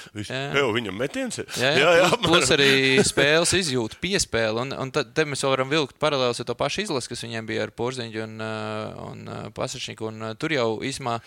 [0.59, 1.49] Jau viņam metiens ir.
[1.61, 2.71] Jā, jā, jā, jā plus, plus arī
[3.07, 4.65] spēles izjūta, piespēle.
[4.65, 7.73] Un, un tad mēs varam vilkt paralēlus ar to pašu izlasi, kas viņiem bija ar
[7.75, 10.11] Porziņu un, uh, un uh, Pasaršņiku.
[10.11, 11.21] Un, uh, tur jau īsumā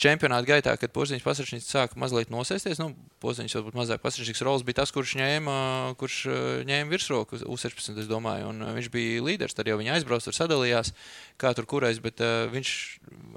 [0.00, 4.80] čempionāta gaitā, kad Porziņš Pasaršņiks sāka mazliet nosēsties, nu, Porziņš varbūt mazāk Pasaršņiks rols bija
[4.80, 5.56] tas, kurš ņēma,
[6.00, 6.16] kurš
[6.68, 10.94] ņēma virsroku U16, es domāju, un viņš bija līderis, tad jau viņa aizbrauca, tur sadalījās,
[11.40, 12.72] kā tur kurais, bet uh, viņš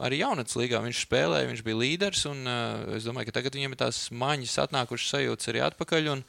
[0.08, 3.76] arī jaunatnes līgā, viņš spēlēja, viņš bija līderis, un uh, es domāju, ka tagad viņam
[3.76, 6.26] ir tās maņas atnākušas sajūtas arī atpakaļ, un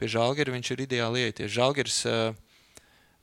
[0.00, 1.56] pie Žalgera viņš ir ideāli ieties.
[1.56, 2.36] Žalgers uh,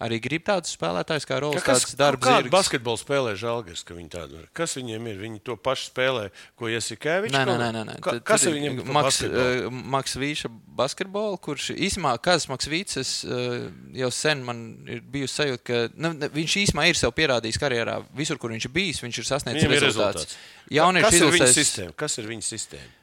[0.03, 1.65] arī grib tādus spēlētājus kā Rolex.
[1.65, 4.49] Kas darbs kādu basketbolu spēlē Žalgers, ka viņi tādu var?
[4.57, 5.19] Kas viņiem ir?
[5.21, 6.27] Viņi to pašu spēlē,
[6.59, 7.33] ko Jasikevičs?
[7.33, 7.95] Nē, nē, nē, nē.
[8.05, 8.81] Ka, kas ir viņiem?
[8.93, 13.65] Maks, uh, Maks Vīša basketbolu, kurš īsumā, kāds Maks Vīcis uh,
[13.97, 17.97] jau sen man ir bijusi sajūta, ka nu, viņš īsumā ir sev pierādījis karjerā.
[18.17, 20.29] Visur, kur viņš ir bijis, viņš ir sasniedzis rezultātus.
[20.29, 20.37] rezultāts.
[20.77, 21.97] Jaunieši kas, ir viņa sistēma?
[21.97, 22.93] kas ir viņa sistēma?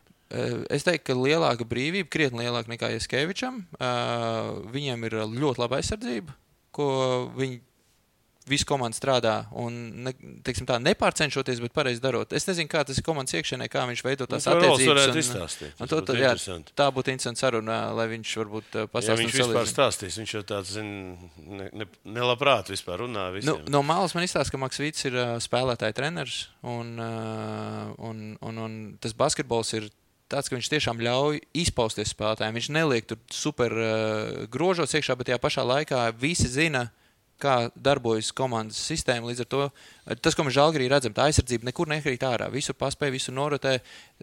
[0.73, 3.61] Es teiktu, ka lielāka brīvība, krietni lielāka nekā Jaskevičam.
[3.77, 6.35] Uh, viņiem ir ļoti laba aizsardzība
[6.75, 6.89] ko
[7.39, 7.63] viņi
[8.49, 10.13] visa komanda strādā un ne,
[10.45, 12.33] teiksim, tā, nepārcenšoties, bet pareizi darot.
[12.37, 15.31] Es nezinu, kā tas ir komandas iekšienē, kā viņš veido tās nu, attiecības.
[15.33, 16.35] Un, un to, to, jā,
[16.77, 19.15] tā būtu interesanti saruna, lai viņš varbūt pastāstītu.
[19.15, 20.93] Ja viņš vispār stāstīs, viņš jau tāds, zin,
[21.41, 23.31] ne, ne, nelabprāt vispār runā.
[23.35, 23.65] Visiem.
[23.65, 28.25] Nu, no malas man izstāsta, ka Maks Vīts ir uh, spēlētāja treneris un, uh, un,
[28.45, 29.89] un, un tas basketbols ir
[30.35, 32.59] tāds, ka viņš tiešām ļauj izpausties spēlētājiem.
[32.59, 36.89] Viņš neliek tur super uh, grožos iekšā, bet tajā pašā laikā visi zina,
[37.43, 39.31] kā darbojas komandas sistēma.
[39.31, 39.63] Līdz ar to
[40.05, 42.51] tas, ko mēs žēlgrī redzam, tā aizsardzība nekur nekrīt ārā.
[42.53, 43.79] Visu paspēj, visu norotē.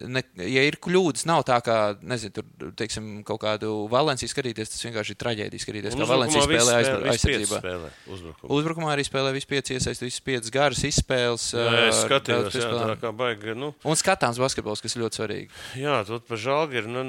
[0.06, 4.86] Ne, ja ir kļūdas, nav tā kā, nezinu, tur, teiksim, kaut kādu Valenciju skatīties, tas
[4.86, 7.62] vienkārši ir traģēdija skatīties, kā Valencija spēlē aizsardzībā.
[7.64, 8.52] Spēlē, uzbrukumā.
[8.58, 11.48] uzbrukumā arī spēlē visu pieci iesaist, visas piecas garas izspēles.
[11.58, 13.58] Jā, es skatījos, jā, tā kā baigi.
[13.58, 13.74] Nu.
[13.88, 15.62] Un skatāms basketbols, kas ir ļoti svarīgi.
[15.82, 17.04] Jā, tot par žēlgri, nu,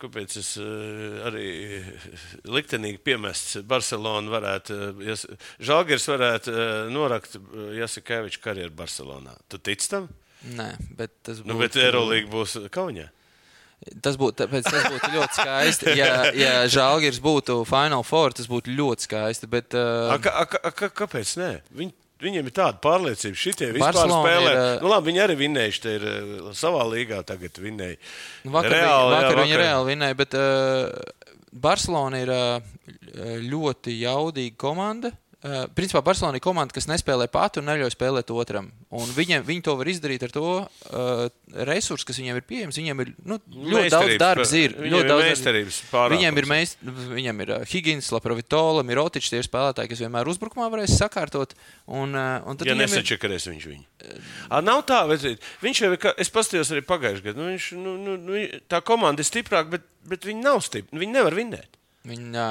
[0.00, 0.52] kāpēc es
[1.26, 1.48] arī
[2.48, 5.16] liktenīgi piemests Barcelonu varētu, ja
[5.70, 6.54] žēlgris varētu
[6.94, 7.29] norakt
[7.78, 9.36] Jasikeviča karjeru Barcelonā.
[9.50, 10.08] Tu tic tam?
[10.56, 11.50] Nē, bet tas būtu.
[11.50, 13.10] Nu, bet Eirolandā būs Kaunijā.
[14.04, 15.92] Tas būtu, tāpēc, tas būtu ļoti skaisti.
[15.96, 19.48] Ja, ja Žalgiris būtu Final Four, tas būtu ļoti skaisti.
[19.48, 20.12] Bet, uh...
[20.12, 21.32] a, a, a, a, kāpēc?
[21.40, 21.48] Nē?
[21.78, 24.50] Viņ, viņiem ir tāda pārliecība, šitie vispār Barcelona spēlē.
[24.50, 24.84] Ir, uh...
[24.84, 27.96] nu, labi, viņi arī vinnējuši, te ir uh, savā līgā tagad vinnēja.
[28.44, 29.42] Nu, vakar reāli, vakar jā, vakar.
[29.46, 31.32] viņi reāli vinnēja, bet uh,
[31.68, 32.76] Barcelona ir uh,
[33.48, 35.14] ļoti jaudīga komanda.
[35.14, 35.26] Uh,
[35.72, 38.66] principā Barcelona ir komanda, kas nespēlē pati un neļauj spēlēt otram.
[38.92, 41.22] Un viņiem, viņi to var izdarīt ar to uh,
[41.70, 42.76] resursu, kas viņiem ir pieejams.
[42.76, 44.52] Viņiem ir nu, ļoti daudz darbs.
[44.58, 45.80] Ir, ir daudz meistarības
[46.12, 50.68] Viņiem ir, meist, viņiem ir uh, Higgins, Laprovitola, Mirotičs, tie ir spēlētāji, kas vienmēr uzbrukumā
[50.76, 51.56] varēs sakārtot.
[51.88, 53.56] Un, uh, un ja nesačakarēs ir...
[53.56, 53.84] viņš viņu.
[54.04, 55.24] Uh, nav tā, bet
[55.64, 57.40] viņš jau ir, es pastījos arī pagājušajā gadā.
[57.40, 61.00] Nu, viņš, nu, nu, nu, tā komanda ir stiprāka, bet, bet viņi nav stipri.
[61.00, 61.79] Viņi nevar vinēt.
[62.00, 62.44] Viņa,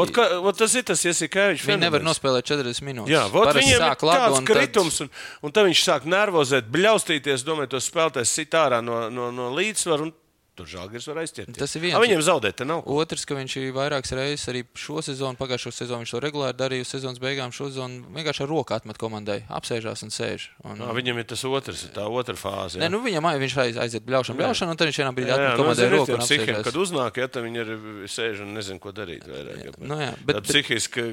[0.00, 1.66] ot, ka, ot, tas ir tas, Kēvičs.
[1.68, 3.12] Viņi nevar nospēlēt 40 minūtes.
[3.12, 5.10] Jā, ot, viņiem ir tāds un kritums, un,
[5.44, 10.08] un tad viņš sāk nervozēt, bļaustīties, domājot, tos spēlētājs sit ārā no, no, no līdzsvaru.
[10.54, 11.56] Tur žēlgājs var aizķert.
[11.58, 11.96] Tas ir viens.
[11.98, 12.84] A, viņam zaudēt, nav.
[12.94, 16.86] Otrs, ka viņš ir vairākas reizes arī šo sezonu, pagājušo sezonu viņš to regulāri darīja.
[16.86, 20.46] Sezonas beigām šo sezonu vienkārši ar roku atmet komandai, apsēžās un sēž.
[20.62, 20.84] Un...
[20.86, 22.78] A, viņam ir tas otrs, tā otra fāze.
[22.78, 22.84] Jā.
[22.84, 25.90] Nē, nu viņam viņš aiz, aiziet bļaušanu, bļaušanu, un tad viņš vienā brīdī atmet komandai
[25.90, 26.20] nu, roku.
[26.22, 27.74] Psihiem, kad uznāk, ja viņi ir
[28.14, 29.26] sēž un nezin, ko darīt.
[29.26, 31.08] Vairāk, jā, nu, jā, bet, tā psihiska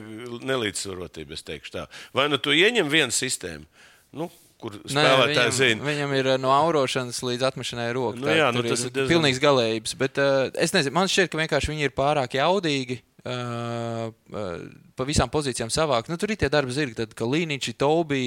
[0.52, 1.90] nelīdzsvarotība, es teikšu tā.
[2.14, 3.66] Vai nu tu ieņem vienu sistēmu?
[4.22, 4.30] Nu,
[4.62, 5.86] kur spēlētājs zina.
[5.86, 8.24] Viņam ir eh, no aurošanas līdz atmešanai rokas.
[8.24, 9.14] Nu, jā, nu, tas ir diezgan...
[9.16, 9.96] pilnīgs galējības.
[10.00, 13.02] Bet uh, es nezinu, man šķiet, ka vienkārši viņi ir pārāk jaudīgi.
[13.22, 14.64] Uh, uh,
[14.98, 16.08] pa visām pozīcijām savāk.
[16.10, 18.22] Nu, tur ir tie darbi zirgi, tad, ka Līniči, Tobi,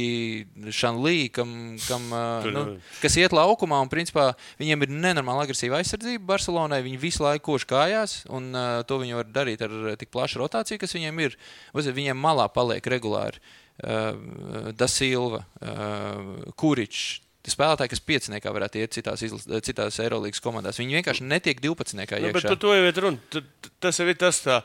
[0.70, 1.50] Šanlī, kam,
[1.82, 2.62] kam, uh, nu,
[3.02, 4.28] kas iet laukumā, un principā
[4.62, 6.78] viņiem ir nenormāli agresīva aizsardzība Barcelonai.
[6.86, 10.78] Viņi visu laiku kož kājās, un uh, to viņi var darīt ar tik plašu rotāciju,
[10.84, 11.36] kas viņiem ir.
[11.74, 13.42] Viņiem malā paliek regulāri.
[13.42, 17.20] Uh, uh, Da Silva, uh, Kuričs.
[17.44, 19.20] Spēlētāji, kas pieciniekā varētu iet citās,
[19.66, 21.98] citās Eirolandes komandās, viņi vienkārši netiek 12.
[21.98, 22.30] Nu, iekšā.
[22.32, 23.42] bet par to jau ir runa.
[23.84, 24.62] Tas jau ir tas, tā,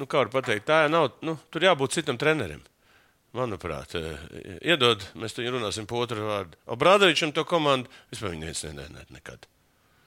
[0.00, 1.10] nu, kā var pateikt, tā nav.
[1.20, 2.64] Nu, tur jābūt citam trenerim.
[3.36, 3.96] Manuprāt,
[4.62, 6.56] iedod, mēs tur runāsim par otru vārdu.
[6.70, 9.48] Obradovičam to komandu vispār neviens nenē, nekad.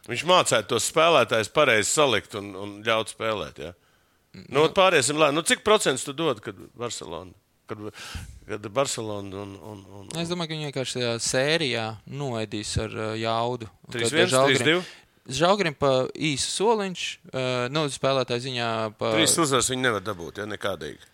[0.07, 3.59] Viņš mācīja tos spēlētājus pareizi salikt un, un ļaut spēlēt.
[3.59, 3.73] Ja?
[4.37, 5.35] Nu, nu, pāriesim lēni.
[5.35, 7.35] Nu, cik procents tu dod, kad Barcelona?
[7.67, 7.81] Kad,
[8.47, 10.13] kad Barcelona un, un, un, un.
[10.21, 13.69] Es domāju, ka viņi vienkārši tajā sērijā noēdīs ar uh, jaudu.
[13.93, 14.79] 3-1, 3-2.
[15.37, 17.03] Žalgrim pa īsu soliņš,
[17.33, 18.71] uh, nu, spēlētāju ziņā.
[18.99, 19.13] Pa...
[19.17, 21.13] Trīs uzvaras viņi nevar dabūt, ja nekādīgi.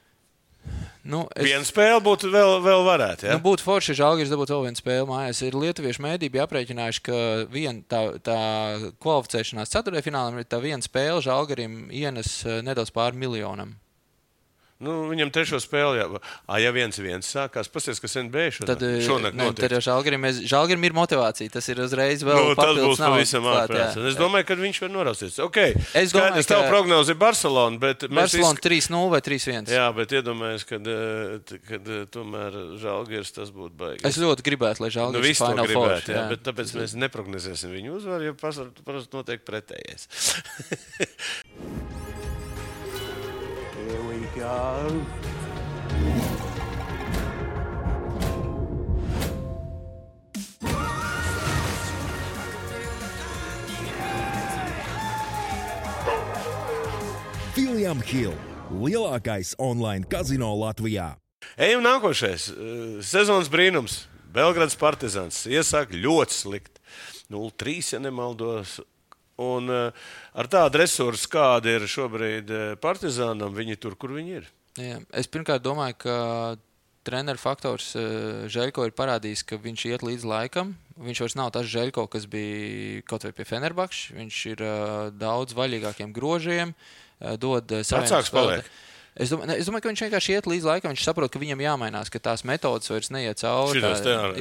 [1.03, 1.43] Nu, es...
[1.43, 3.27] Viena spēle būtu vēl, vēl varētu.
[3.27, 3.35] Ja?
[3.35, 5.41] Nu, būtu forši, ja Žalgiris dabūtu vēl vienu spēli mājās.
[5.43, 7.17] Ir lietuviešu mēdī bija aprēķinājuši, ka
[7.51, 8.37] vien, tā, tā
[9.03, 13.75] kvalificēšanās ceturtajā finālā ir tā viena spēle Žalgirim ienes uh, nedaudz pāri miljonam.
[14.83, 17.69] Nu, viņam trešo spēli jau ah, ja viens viens sākās.
[17.71, 21.51] Pasies, kas NBA eh, šonakt ne, tad jau Žalgirim, Žalgirim ir motivācija.
[21.53, 23.97] Tas ir uzreiz vēl nu, tas būs pavisam ārprāts.
[24.11, 25.39] Es domāju, ka viņš var norausties.
[25.47, 25.75] Okay.
[25.97, 28.91] Es domāju, ka tev prognoze ir Barcelona, bet Barcelona izsk...
[28.91, 29.71] 3-0 vai 3-1.
[29.73, 34.07] Jā, bet iedomājies, kad, eh, eh, tomēr Žalgiris tas būtu baigts.
[34.09, 36.25] Es ļoti gribētu, lai Žalgiris nu, visu to gribētu, jā, jā.
[36.33, 40.07] bet tāpēc mēs neprognozēsim viņu uzvaru, jo parasti notiek pretējais.
[44.35, 45.05] go.
[57.55, 58.33] William Hill-
[58.71, 61.15] lielākais online kazino Latvijā.
[61.57, 62.47] Ejam nākošais.
[63.03, 64.05] Sezonas brīnums.
[64.33, 66.79] Belgrads Partizans iesāk ļoti slikti.
[67.29, 68.79] 0-3, ja nemaldos.
[69.41, 74.51] Un uh, ar tādu resursu, kāda ir šobrīd uh, Partizānam, viņi tur, kur viņi ir.
[74.77, 76.17] Jā, es pirmkārt domāju, ka
[77.03, 80.75] treneru faktors uh, Žēlko ir parādījis, ka viņš iet līdz laikam.
[81.01, 84.17] Viņš vairs nav tas Žēlko, kas bija kaut vai pie Fenerbakša.
[84.21, 84.65] Viņš ir
[85.17, 86.75] daudz vaļīgākiem grožiem,
[87.41, 88.73] dod saviem spēlētājiem.
[89.13, 90.93] Es domāju, es domāju, ka viņš vienkārši iet līdz laikam.
[90.93, 93.81] Viņš saprot, ka viņam jāmainās, ka tās metodas vairs neiet cauri.
[93.81, 93.91] Tā,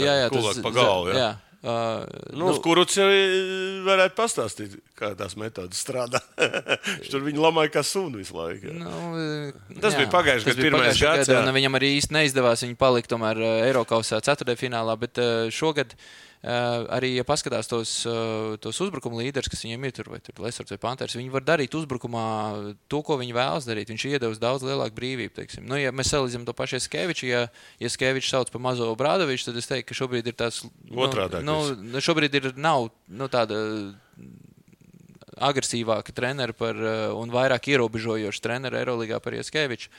[0.01, 1.13] jā, jā, tas ir pa galvu.
[1.13, 1.19] Jā.
[1.19, 1.52] Jā.
[1.63, 2.03] Uh,
[2.35, 3.07] nu, nu, Kurus jau
[3.87, 6.19] varētu pastāstīt, kā tās metodas strādā.
[7.13, 8.75] Tur viņu lamāja kā sunu visu laiku.
[8.75, 8.91] Nu,
[9.77, 11.31] tas jā, bija pagājušais gads, pirmais gads.
[11.31, 12.67] Gada, viņam arī īsti neizdevās.
[12.67, 15.23] Viņi palika tomēr Eiropausā ceturtajā finālā, bet
[15.55, 20.09] šogad uh, Uh, arī, ja paskatās tos, uh, tos uzbrukuma līderus, kas viņiem ir tur,
[20.11, 22.25] vai tur Lesors vai Panthers, viņi var darīt uzbrukumā
[22.91, 23.93] to, ko viņi vēlas darīt.
[23.93, 25.35] Viņš iedevis daudz lielāku brīvību.
[25.39, 25.67] Teiksim.
[25.71, 27.45] Nu, ja mēs salīdzinām to pašu Skeviču, ja,
[27.79, 31.45] ja Skevičs sauc par mazo Brādoviču, tad es teiktu, ka šobrīd ir tas otrādi.
[31.47, 33.63] Nu, nu, šobrīd ir nav nu, tāda
[35.41, 36.77] agresīvāki treneri par,
[37.17, 39.93] un vairāk ierobežojoši treneri Eirolandā par Ieskeviču.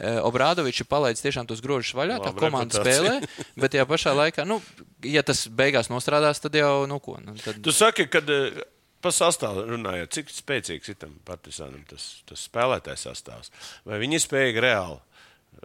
[0.00, 3.16] Eh, Obradovičs ir palaidis tiešām tos grožus vaļā, Labi, tā komanda spēlē,
[3.60, 4.56] bet tajā pašā laikā, nu,
[5.04, 7.18] ja tas beigās nostrādās, tad jau, nu, ko.
[7.20, 7.60] Nu, tad...
[7.64, 8.62] Tu saki, kad eh,
[9.04, 13.52] par sastāvu runājot, cik spēcīgs ir tam partizānam tas, tas spēlētājs sastāvs?
[13.88, 14.98] Vai viņi spējīgi reāli?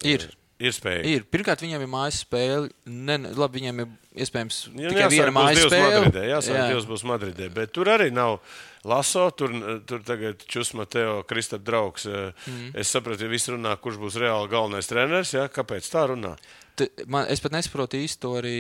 [0.08, 0.28] Ir.
[0.58, 1.04] Ir spēja.
[1.06, 1.26] Ir.
[1.30, 2.72] Pirmkārt, viņiem ir mājas spēle.
[2.90, 3.92] Ne, labi, viņiem ir
[4.24, 6.00] iespējams Jā, tikai viena mājas spēle.
[6.02, 6.24] Madridē.
[6.32, 6.68] Jāsaka, Jā.
[6.72, 7.50] divas būs Madridē.
[7.54, 8.40] Bet tur arī nav
[8.88, 9.28] laso.
[9.38, 9.54] Tur,
[9.86, 12.08] tur tagad Čusma, Teo, Kristap draugs.
[12.10, 12.72] Mm.
[12.74, 15.36] Es sapratu, ja viss runā, kurš būs reāli galvenais treneris.
[15.38, 16.34] Jā, kāpēc tā runā?
[16.78, 18.56] T- Man, es pat nesaprotu īsti to arī.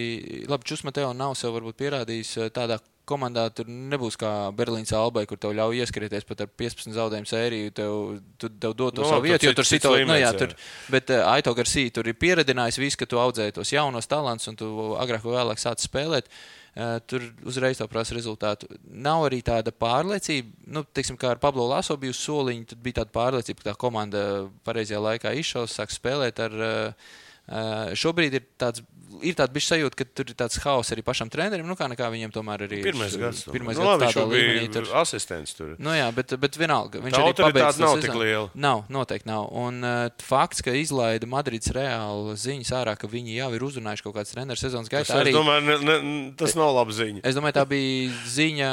[0.49, 3.47] Labi, Čusmateo nav sev varbūt pierādījis eh, tādā komandā.
[3.55, 7.73] Tur nebūs kā Berlīnas Albai, kur tev ļauj ieskrieties pat ar 15 zaudējumu sēriju.
[7.77, 7.95] Tev,
[8.41, 10.05] tu, tev dod to Nu, savu vietu, jo tur cits situācija.
[10.05, 10.55] Nu, līmenis, jā, tur,
[10.93, 14.59] bet uh, Aito Garcia tur ir pieredzinājis visu, ka tu audzēji tos jaunos talants un
[14.59, 16.31] tu agrāk vai vēlāk sāc spēlēt.
[16.77, 18.67] Uh, tur uzreiz tā prasa rezultātu.
[18.85, 22.99] Nav arī tāda pārliecība, nu, teiksim, kā ar Pablo Laso bija uz soliņa, tad bija
[22.99, 24.25] tāda pārliecība, ka tā komanda
[24.67, 26.59] pareizajā laikā izšaus, sāk spēlēt ar.
[26.67, 27.15] Uh,
[27.95, 28.81] šobrīd ir tāds,
[29.23, 31.67] ir tāds bijis sajūta, ka tur ir tāds haoss arī pašam trenerim.
[31.67, 32.87] Nu, kā nekā viņam tomēr arī ir.
[32.89, 33.43] Pirmais gads.
[33.51, 35.73] Pirmais nu, gads labi, viņš bija Tur, asistents tur.
[35.81, 37.01] Nu, jā, bet, bet vienalga.
[37.03, 38.49] Viņš Tā arī to nav tik liela.
[38.53, 39.47] Nav, noteikti nav.
[39.57, 44.17] Un uh, fakts, ka izlaida Madrids reāli ziņas ārā, ka viņi jau ir uzrunājuši kaut
[44.19, 45.15] kādas treneru sezonas Tas, gaitā.
[45.15, 47.23] es Arī, domāju, ne, ne, tas nav laba ziņa.
[47.23, 48.71] es domāju, tā bija ziņa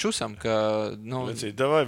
[0.00, 0.56] Čusam, ka
[0.98, 1.84] nu, Vecīt, davai.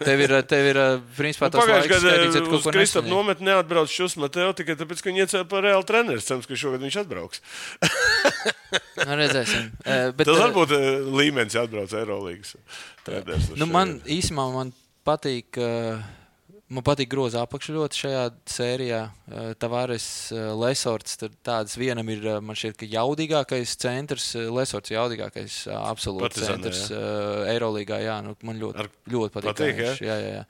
[0.00, 4.76] tev ir, tev ir uh, principā tas Pagājušajā gadā Kristapam nometni neatbrauc šus Mateo tikai
[4.78, 6.22] tāpēc, ka viņi iecēla par reālu treneru.
[6.22, 7.42] Cerams, ka šogad viņš atbrauks.
[9.06, 9.70] Nu, redzēsim.
[9.84, 10.86] Uh, bet, Tas uh, varbūt eh,
[11.20, 12.54] līmenis atbrauc Eirolandes.
[13.56, 15.58] Nu, man īstenībā man patīk.
[15.60, 16.04] Uh,
[16.66, 18.96] Man patīk groza apakša ļoti šajā sērijā.
[19.30, 20.02] Uh, Tavares,
[20.34, 25.60] uh, Lesorts, tur tādas vienam ir, uh, man šķiet, ka jaudīgākais centrs, uh, Lesorts jaudīgākais
[25.70, 28.00] uh, absolūts Partizanē, centrs uh, Eirolīgā.
[28.02, 29.52] Jā, nu, man ļoti, Ar- ļoti patīk.
[29.52, 30.42] patīk, jā, jā, jā.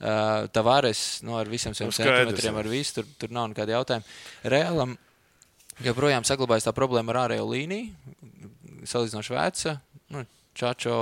[0.00, 2.64] Uh, Tavares nu, ar visiem saviem Nu, skaidrs, centimetriem, jā.
[2.64, 4.18] ar visu, tur, tur nav nekāda jautājuma.
[4.50, 4.98] Reālam
[5.84, 7.92] joprojām saglabājas tā problēma ar ārējo līniju,
[8.90, 9.76] salīdzinoši veca.
[10.10, 10.24] Nu,
[10.60, 10.94] Čačo,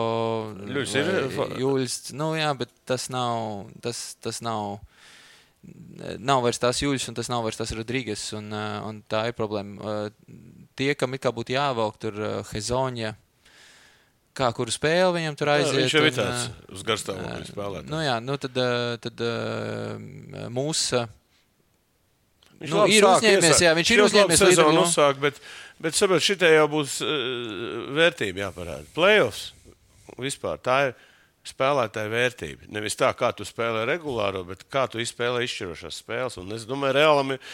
[0.69, 4.77] Ļuļs ir, fa- Jūļs, nu jā, bet tas nav, tas, tas nav,
[6.21, 9.37] nav vairs tās Jūļs un tas nav vairs tas Rodrīgas, un, uh, un tā ir
[9.39, 9.81] problēma.
[9.81, 10.35] Uh,
[10.79, 12.15] Tie, kam it kā būtu jāvelk tur
[12.53, 13.09] Hezoņa,
[14.39, 15.75] kā kuru spēli viņam tur Jā, aiziet.
[15.81, 16.45] viņš jau ir tāds
[16.77, 17.89] uz garstāvokļa spēlētājs.
[17.91, 18.61] Nu jā, nu tad,
[19.03, 19.23] tad
[20.55, 21.01] mūsu.
[22.59, 24.87] Viņš Nu, ir uzņēmies, jā, viņš ir uzņēmies sezonu lomu.
[24.89, 25.37] uzsākt, bet,
[25.79, 27.13] bet saprot, šitai jau būs uh,
[27.95, 28.87] vērtība jāparāda.
[28.97, 29.53] Playoffs
[30.19, 30.97] vispār tā ir
[31.47, 32.67] spēlētāja vērtība.
[32.75, 36.37] Nevis tā, kā tu spēlē regulāro, bet kā tu izspēlē izšķirošās spēles.
[36.43, 37.45] Un es domāju, reālam ir.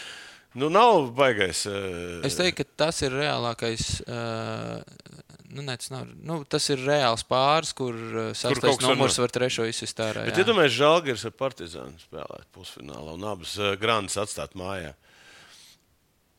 [0.55, 1.65] Nu, nav baigais.
[1.67, 3.87] Uh, Es teiktu, ka tas ir reālākais.
[4.07, 4.83] Uh,
[5.51, 9.67] nu, ne, tas, nav, nu, tas ir reāls pāris, kur kaut sastais numurs var trešo
[9.67, 10.23] izsist ārā.
[10.29, 10.45] Bet jā.
[10.45, 14.95] iedomājieties, Žalgiris ar Partizānu spēlēt pusfinālā un abas uh, grāmatas atstāt mājā.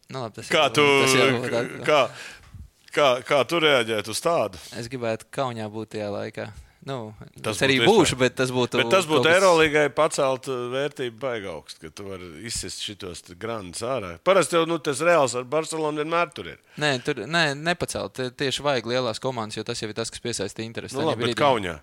[0.08, 2.01] Nu, labi, tas Kā jau- tu, jau- kā,
[2.95, 4.60] kā, kā tu reaģētu uz tādu?
[4.80, 6.51] Es gribētu kaunijā būt tajā laikā.
[6.86, 8.78] Nu, Tas arī būtu būšu, bet tas būtu.
[8.78, 13.82] Bet tas būtu Eirolandā pacelt uh, vērtību baigā augstu, ka tu vari izsist šitos grāmatas
[13.82, 14.12] ārā.
[14.21, 16.60] Parasti jau nu, tas reāls ar Barcelonu vienmēr tur ir.
[16.78, 18.13] Nē, tur nē, nepacelt.
[18.19, 20.93] Tie- Tieši vajag lielās komandas, jo tas jau ir tas, kas piesaista interesi.
[20.93, 21.80] Nu, labi, bet brīdī- Kaunijā.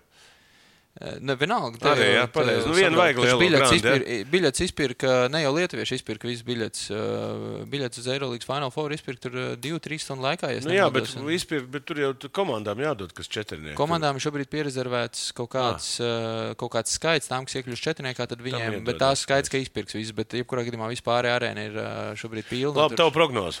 [1.25, 1.79] Ne, vienalga.
[1.81, 2.67] te Arī, te pareizi.
[2.69, 6.83] Nu, vienu vajag lielu grandu, izpir- Biļetes izpirka, ne jau lietuvieši izpirka visas biļetes.
[6.93, 10.51] uh, Biļetes uz Eirolandes Final Four izpirka tur uh, divu, trīs stundu laikā.
[10.53, 13.73] ja Nu, jā, bet, un- izpirkt, bet tur jau komandām jādod, kas četrnieki.
[13.75, 18.37] Komandām šobrīd ir pierezervēts kaut kāds, uh, kaut kāds skaits, tām, kas iekļūst četrniekā, tad
[18.45, 21.81] viņiem, bet tās skaits, ka izpirks viss, bet jebkurā gadījumā vispār arēna ir
[22.21, 22.85] šobrīd pilna.
[22.85, 23.57] Labi, Tur- tavu prognozi.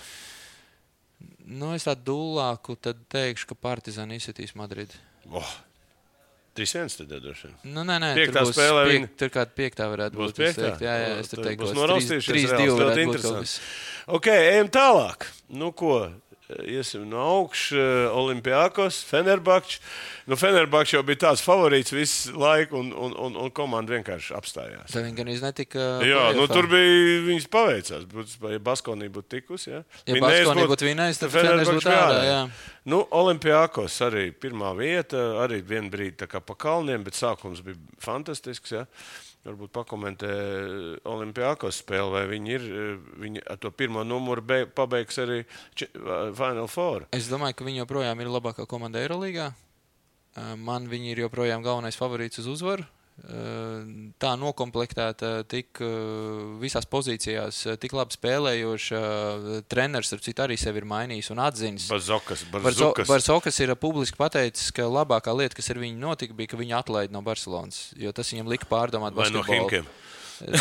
[1.49, 4.93] Nu, es tādu dūlāku tad teikšu, ka Partizāni izsitīs Madridi.
[5.33, 5.49] Oh.
[6.55, 7.55] 3-1 tad droši vien.
[7.73, 10.41] Nu, nē, nē, Piektā tur būs spēlē piek, viņi- tur kāda piektā varētu Būs būt.
[10.43, 10.61] piektā?
[10.69, 13.59] teiktu, Jā, jā, es teiktu, būs noraustījušies 3-2 reāls, ļoti interesanti.
[14.07, 15.25] Ok, ejam tālāk.
[15.49, 16.11] Nu, ko?
[16.67, 19.79] Iesim no augšas, Olimpijākos, Fenerbakčs.
[20.27, 24.91] Nu, Fenerbakčs jau bija tāds favorīts visu laiku, un, un, un, un komanda vienkārši apstājās.
[24.91, 25.87] Tad viņi gan iznetika.
[26.03, 28.05] Jā, nu, tur bija viņas paveicās.
[28.51, 32.39] Ja Baskonī būtu tikusi, ja, Ja Baskonī būtu vinējis, tad Fenerbahčs būtu ārā, jā.
[32.91, 37.79] Nu, Olimpijākos arī pirmā vieta, arī vienā brīdī tā kā pa kalniem, bet sākums bija
[38.03, 38.75] fantastisks.
[38.75, 38.83] Ja.
[39.43, 40.29] Varbūt pakomentē
[41.03, 45.43] Olimpijākos spēli, vai viņi ir, eh, viņi ar to pirmo numuru be, pabeigs arī
[45.75, 45.89] či-
[46.37, 47.07] Final Four.
[47.11, 49.53] Es domāju, ka viņi joprojām ir labākā komanda Eirolandā.
[50.57, 52.85] Man viņi ir joprojām galvenais favorīts uz uzvaru.
[53.13, 55.89] Tā noklāpta, tik eh,
[56.61, 59.01] visās pozīcijās, eh, tik labi spēlējoša.
[59.01, 61.87] eh, Treneris, ar citu, arī sevi ir mainījis un atzīmis.
[61.93, 63.07] Bazokas, Barzo- Bazokas.
[63.07, 67.13] Barzokas ir publiski pateicis, ka labākā lieta, kas ar viņu notika, bija, ka viņu atlaida
[67.13, 67.93] no Barcelonas.
[67.95, 69.69] Jo tas viņam lika pārdomāt Vai no basketbolu.
[69.69, 69.85] Himkiem?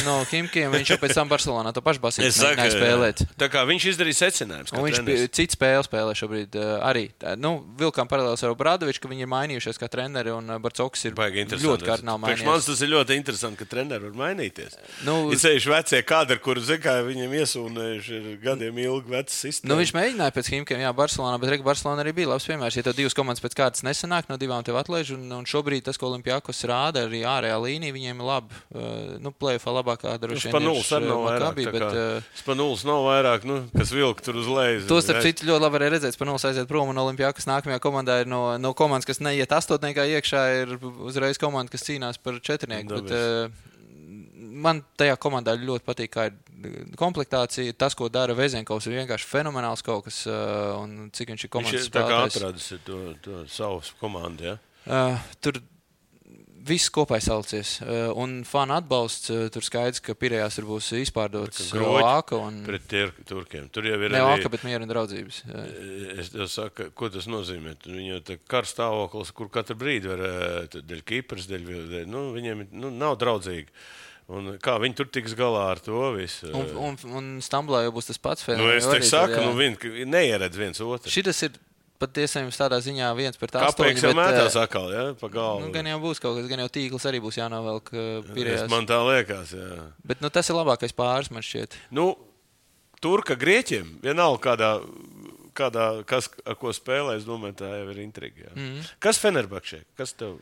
[0.06, 0.72] No Himkiem.
[0.74, 3.24] Viņš jau pēc tam Barcelonā to pašu basīju mēģināja spēlēt.
[3.40, 4.74] Tā kā viņš izdarīja secinājumus.
[4.76, 7.08] Viņš bija cits spēle, spēlē šobrīd uh, arī.
[7.18, 11.08] Tā, Nu, vilkām paralēlis ar Bradoviču, ka viņi ir mainījušies kā treneri, un uh, Barcoks
[11.08, 12.68] ir ļoti kardināli mainījies.
[12.68, 14.76] tas ir ļoti interesanti, ka treneri var mainīties.
[15.08, 19.72] Nu, Ir sevišķi vecie kadri, kurus viņam iesūnējuši ir gadiem ilgi vecs sistēma.
[19.72, 22.78] Nu, viņš mēģināja pēc Himkiem, jā, Barcelonā, bet Rīga Barcelona arī bija labs piemērs.
[22.78, 25.98] Ja tev divas komandas pēc kārtas nesanāk, no divām tev atlaiž, un, un šobrīd tas,
[26.00, 28.60] ko Olimpijākos rāda, arī ārējā līnija, viņiem ir labi.
[28.72, 29.34] Uh, nu,
[29.72, 30.52] plēfā labākā droši vien.
[30.52, 31.58] Spanulis ir, arī nav uh, vairāk.
[31.58, 34.84] Tā bet, uh, Spanulis nav vairāk, nu, kas vilk tur uz leju.
[34.90, 36.16] To starp citu ļoti labi varēja redzēt.
[36.16, 40.44] Spanulis aiziet prom, un Olimpijākas nākamajā komandā ir no, no komandas, kas neiet astotniekā iekšā,
[40.62, 43.00] ir uzreiz komanda, kas cīnās par četrnieku.
[43.00, 43.70] Bet, uh,
[44.62, 47.74] man tajā komandā ļoti patīk, kā ir komplektācija.
[47.78, 51.88] Tas, ko dara Vēzienkovs, ir vienkārši fenomenāls kaut kas, un cik viņš ir Viņš komandas
[51.88, 52.38] ir tā kā spēlētājs.
[52.38, 54.52] atradis to, to savu komandu.
[54.52, 54.58] Ja?
[54.82, 55.60] Uh, tur
[56.66, 57.76] viss kopā salicies.
[57.82, 59.30] Uh, un fanu atbalsts.
[59.32, 63.06] Uh, tur skaidrs, ka Pirējās ir būs izpārdots Tā kā groķi Āka un Pret tie,
[63.28, 63.68] turkiem.
[63.72, 64.38] Tur jau ir ne arī.
[64.38, 65.42] Āka, bet mieru un draudzības.
[65.48, 67.74] Uh, Es tev saku, ko tas nozīmē.
[67.86, 68.20] Viņu
[68.50, 73.18] karsts stāvoklis, kur katru brīdi var eh, dēļ Kipras, dēļ, dēļ nu, viņiem nu, nav
[73.20, 73.70] draudzīgi.
[74.32, 76.48] Un kā viņi tur tiks galā ar to visu?
[76.54, 79.44] un, un, un Stamblā jau būs tas pats nu, es arī te tur, saku, jā.
[79.48, 81.12] nu, viņi neieredz viens otru.
[81.12, 81.58] Šitas ir
[82.02, 83.94] patiesībā tādā ziņā viens pret astoņiem.
[83.96, 85.64] Kāpēc jau bet, mētās eh, atkal, ja, pa galvu?
[85.66, 88.68] Nu, gan jau būs kaut kas, gan jau tīkls arī būs jānovelk Es- pirējās.
[88.72, 89.80] Man tā liekas, jā.
[90.04, 91.78] Bet nu, tas ir labākais pāris, man šķiet.
[91.94, 92.12] Nu,
[93.02, 94.72] Turka grieķiem vienalga kādā.
[95.52, 98.46] Kādā, kas ar ko spēlē, es domāju, tā jau ir intriga.
[98.54, 98.62] Mm.
[98.62, 98.86] Mhm.
[99.04, 99.82] Kas Fenerbakšē?
[100.00, 100.38] Kas tev?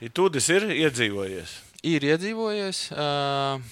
[0.00, 1.54] Ja Tūdis ir iedzīvojies.
[1.88, 2.80] Ir iedzīvojies.
[2.92, 3.64] Uh,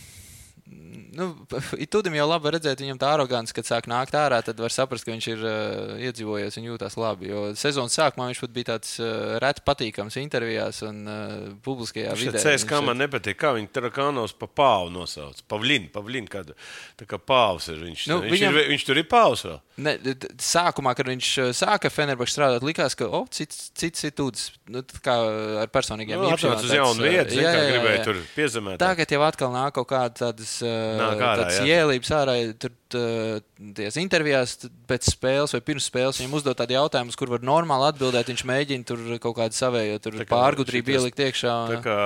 [1.19, 1.33] Nu,
[1.93, 5.11] Tudim jau labi redzēt, viņam tā arogants, kad sāk nākt ārā, tad var saprast, ka
[5.15, 7.31] viņš ir uh, iedzīvojies un jūtas labi.
[7.33, 11.33] Jo sezonas sākumā viņš pat bija tāds uh, reti patīkams intervijās un uh,
[11.65, 12.43] publiskajā Viņš vidē.
[12.45, 15.41] teica, kā Viņš- man nepatīk, kā viņi Tarakānos pa pāvu nosauc.
[15.51, 16.55] Pavlīnu, Pavlīnu, kādu.
[17.01, 18.07] Tā kā pāvs ir viņš.
[18.13, 19.59] Nu, viņš, viņam- ir, viņš tur ir pāvs vēl.
[19.79, 19.97] Ne,
[20.43, 24.49] sākumā, kad viņš sāka Fenerbahčē strādāt, likās, ka oh, cits, cits ir tūds.
[24.69, 25.15] Nu, tā kā
[25.63, 28.07] ar personīgiem Nu, īpašībām tāds, jaunu uh, vietu, jā, zin, kā jā, jā, gribēja jā.
[28.09, 28.81] tur piezemēt.
[28.83, 31.79] Tagad jau atkal nāk kaut kādas tādas, tādas jā.
[31.79, 32.37] ielības ārā.
[32.61, 33.39] Tur uh,
[33.77, 34.55] tajās intervijās
[34.89, 38.31] pēc spēles vai pirms spēles viņam uzdod tādu jautājumu, kur var normāli atbildēt.
[38.33, 41.57] Viņš mēģina tur kaut kādu savējo kā pārgudrību ielikt iekšā.
[41.75, 41.99] Tā kā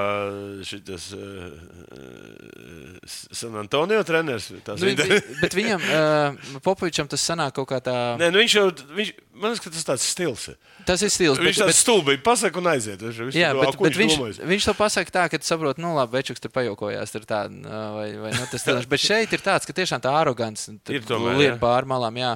[0.69, 1.12] šis
[3.07, 4.51] San Antonio treneris.
[4.53, 4.95] Nu, vi,
[5.41, 7.97] bet viņam, uh, Popovičam, tas sanāk kaut kā tā.
[8.21, 8.67] Nē, nu viņš jau,
[8.99, 10.47] viņš, man liekas, ka tas tāds stils.
[10.87, 11.41] Tas ir stils.
[11.43, 13.03] Viņš tāds stulbi pasaka un aiziet.
[13.03, 14.41] Viņš, Jā, domā, bet, bet viņš, domājis?
[14.53, 17.15] viņš to pasaka tā, ka tu saproti, nu, labi, Večuks tur pajokojās.
[17.15, 17.45] Tur tā,
[17.97, 18.91] vai, vai, nu, tas stiliņš.
[18.91, 21.61] bet šeit ir tāds, ka tiešām tā arogants Ir tomēr, lieta jā.
[21.63, 22.19] pārmalām.
[22.21, 22.35] Jā.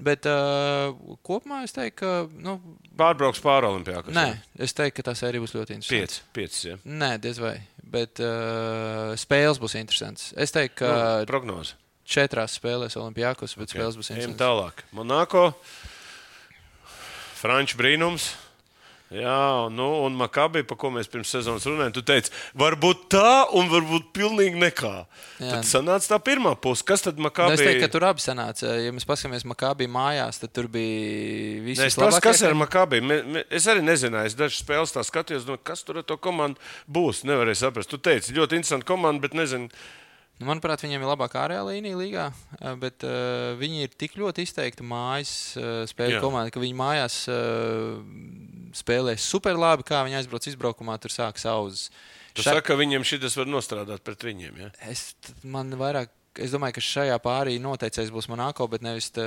[0.00, 0.94] Bet uh,
[1.26, 2.10] kopumā es teiktu, ka.
[2.40, 2.54] Nu,
[2.96, 4.14] Pārbrauks pāri Olimpijākam.
[4.14, 4.26] nē,
[4.62, 5.98] es teiktu, ka tā sērija būs ļoti interesanta.
[5.98, 6.22] Pieci.
[6.36, 6.76] Pieci ja.
[6.86, 7.56] Nē, diez vai.
[7.90, 10.30] Bet uh, spēles būs interesantas.
[10.38, 11.74] Es teiktu, ka nu, prognoze.
[12.06, 14.46] četrās spēlēs Olimpijākos, bet spēles būs Ejam interesantas.
[14.46, 14.84] tālāk.
[14.96, 15.44] Monako,
[17.40, 18.30] Frančs brīnums.
[19.10, 23.66] Jā, nu, un Makabī, par ko mēs pirms sezonas runājām, tu teici, varbūt tā, un
[23.72, 24.92] varbūt pilnīgi nekā.
[25.42, 25.56] Jā.
[25.56, 26.84] Tad sanāca tā pirmā puse.
[26.86, 27.56] Kas tad Nu, Makabī?
[27.56, 28.70] es teiktu, ka tur abi sanāca.
[28.78, 32.54] Ja mēs paskatāmies Makābī mājās, tad tur bija visi Nē, es tas, kas ir
[33.34, 36.62] me- Es arī nezināju, es dažas spēles tā skatījos, nu, kas tur ar to komandu
[36.86, 37.24] būs.
[37.26, 37.90] Nevarēju saprast.
[37.90, 39.68] Tu teici, ļoti interesanti komanda, bet nezinu.
[40.40, 42.22] Nu, Manuprāt, viņiem ir labākā ārējā līnija līgā,
[42.80, 47.98] bet uh, viņi ir tik ļoti izteikti mājas uh, spēļu komanda, ka viņi mājās uh,
[48.80, 49.84] spēlē super labi.
[49.84, 51.90] Kā viņi aizbrauc izbraukumā, tur sākas auzas.
[52.32, 54.56] Tu Šā- saki, ka viņiem šis var nostrādāt pret viņiem.
[54.64, 54.70] Ja?
[54.88, 55.10] Es,
[55.44, 56.08] man vairāk,
[56.40, 59.10] es domāju, ka šajā pārī noteicējs būs Monako, bet nevis.
[59.12, 59.26] Tā,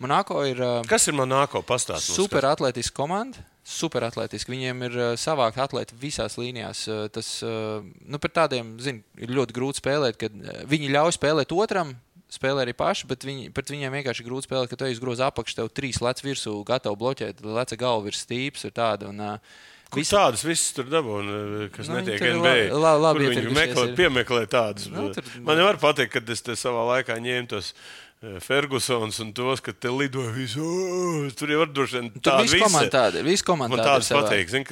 [0.00, 2.16] Monako ir Kas ir Monako pastāstījums?
[2.16, 3.44] super atletiska komanda.
[3.62, 4.50] Super atletiski.
[4.54, 6.86] Viņiem ir uh, savākt atlēti visās līnijās.
[6.88, 10.32] Uh, Tas uh, nu, par tādiem zin, ir ļoti grūti spēlēt, kad
[10.70, 11.94] viņi ļauj spēlēt otram.
[12.30, 15.56] Spēlē arī paši, bet viņi, pret viņiem vienkārši ir grūti spēlēt, ka tu izgrozi apakšu,
[15.58, 18.62] tev trīs lec virsū, gatavo bloķēt, leca galva virs stīps.
[18.68, 19.58] ir Tāda, un, uh,
[19.90, 22.70] Kur visi- tādas visas tur dabūna, kas Nu, netiek ir NBA.
[22.70, 23.96] labi- la- labi viņi meklē, ir.
[23.98, 24.86] piemeklē tādas.
[24.86, 27.72] Nu, tur- Man nevar pateikt, ka es savā laikā ņēmu tos
[28.20, 30.60] Fergusons un tos, ka te lidoja visu.
[30.60, 33.24] "Ā, Tur jau var droši vien Tur viss komanda tāda ir.
[33.40, 34.48] Komanda Man tāda tādas ir patīk.
[34.52, 34.64] Zin,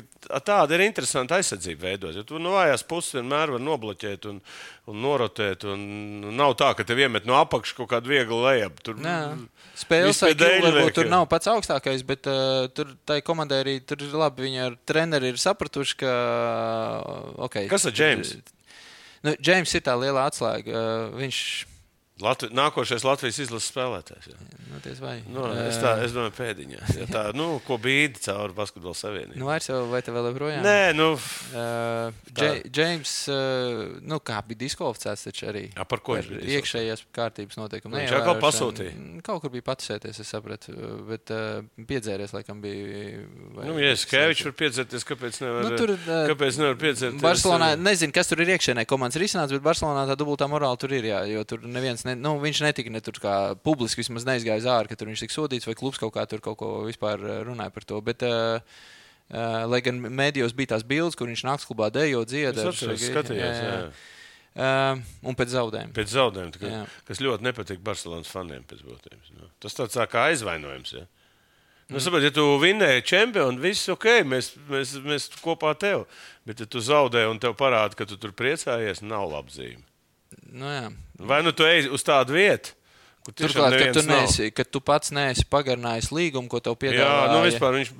[0.44, 2.14] tāda ir interesanta aizsardzība veidot.
[2.14, 4.42] Ja tu no vājās puses vienmēr vari nobloķēt un,
[4.86, 5.64] un norotēt.
[5.64, 8.82] Un nav tā, ka tev iemet no apakšas kaut kādu vieglu lejup.
[8.84, 9.00] Tur.
[9.74, 14.12] Spēles IQ varbūt tur nav pats augstākais, bet uh, tur tai komandai arī tur ir
[14.12, 14.44] labi.
[14.44, 16.12] Viņi ar treneri ir sapratuši, ka.
[17.48, 18.36] Okay, Kas ar James?
[19.24, 20.68] Nu, James ir tā liela atslēga.
[20.68, 21.77] Uh, viņš
[22.22, 24.26] Latvi, nākošais Latvijas izlases spēlētājs.
[24.32, 24.38] Jā.
[24.38, 24.78] Nu.
[25.32, 26.80] Nu, es, tā, es domāju, pēdiņā.
[26.98, 29.38] Jā, tā, nu, ko bīdi cauri basketbola savienībai.
[29.38, 30.62] Nu, vairs jau, vai te vēl joprojām?
[30.66, 31.12] Nē, nu,
[31.48, 32.12] Uh,
[32.68, 36.58] Džeims, uh, nu, kā bija diskvalificēts, taču arī a, par ko viņš bija?
[36.58, 37.96] iekšējās kārtības noteikumu.
[37.98, 38.92] Viņš atkal pasūtīja?
[39.26, 40.74] Kaut kur bija patsēties, es sapratu,
[41.08, 43.22] bet uh, piedzēries, laikam, bija.
[43.56, 47.22] vai- Nu, ja Skēvičs var piedzerties, kāpēc nevar, Nu, tur, uh, kāpēc nevar piedzerties?
[47.24, 51.08] Barcelonā nezinu, kas tur ir iekšēnē komandas risināts, bet Barcelonā tā dubultā morāla tur ir.
[51.08, 53.34] Jā, jo tur neviens, ne, nu, viņš netika ne tur kā
[53.64, 56.58] publiski vismaz neizgāja zāri, ka tur viņš tika sodīts vai klubs kaut kā tur kaut
[56.60, 58.00] ko vispār uh, runāja par to.
[58.04, 58.62] Bet, uh,
[59.28, 62.62] Uh, lai gan mēdījos bija tās bildes, kur viņš naktas klubā dejo, dziedā.
[62.70, 63.74] atceros, skatījos, jā.
[64.56, 65.92] Uh, un pēc zaudējuma.
[65.94, 66.78] Pēc zaudējuma, Jā.
[67.06, 69.28] kas ļoti nepatīk Barcelonas faniem pēc būtības.
[69.36, 70.94] Nu, tas tāds tā kā aizvainojums.
[70.96, 71.04] Ja?
[71.92, 76.08] Nu, saprot, ja tu vinnēji čempionu, viss ok, mēs, mēs, mēs kopā tevi.
[76.48, 79.84] Bet, ja tu zaudē un tev parāda, ka tu tur priecājies, nav laba zīme.
[80.52, 80.88] Nu, jā.
[81.18, 82.74] Vai nu tu ej uz tādu vietu,
[83.28, 87.24] Turklāt, ka tu, neesi, ka tu pats neesi pagarinājis līgumu, ko tev Jā, piedāvā.
[87.34, 87.90] nu vispār viņš,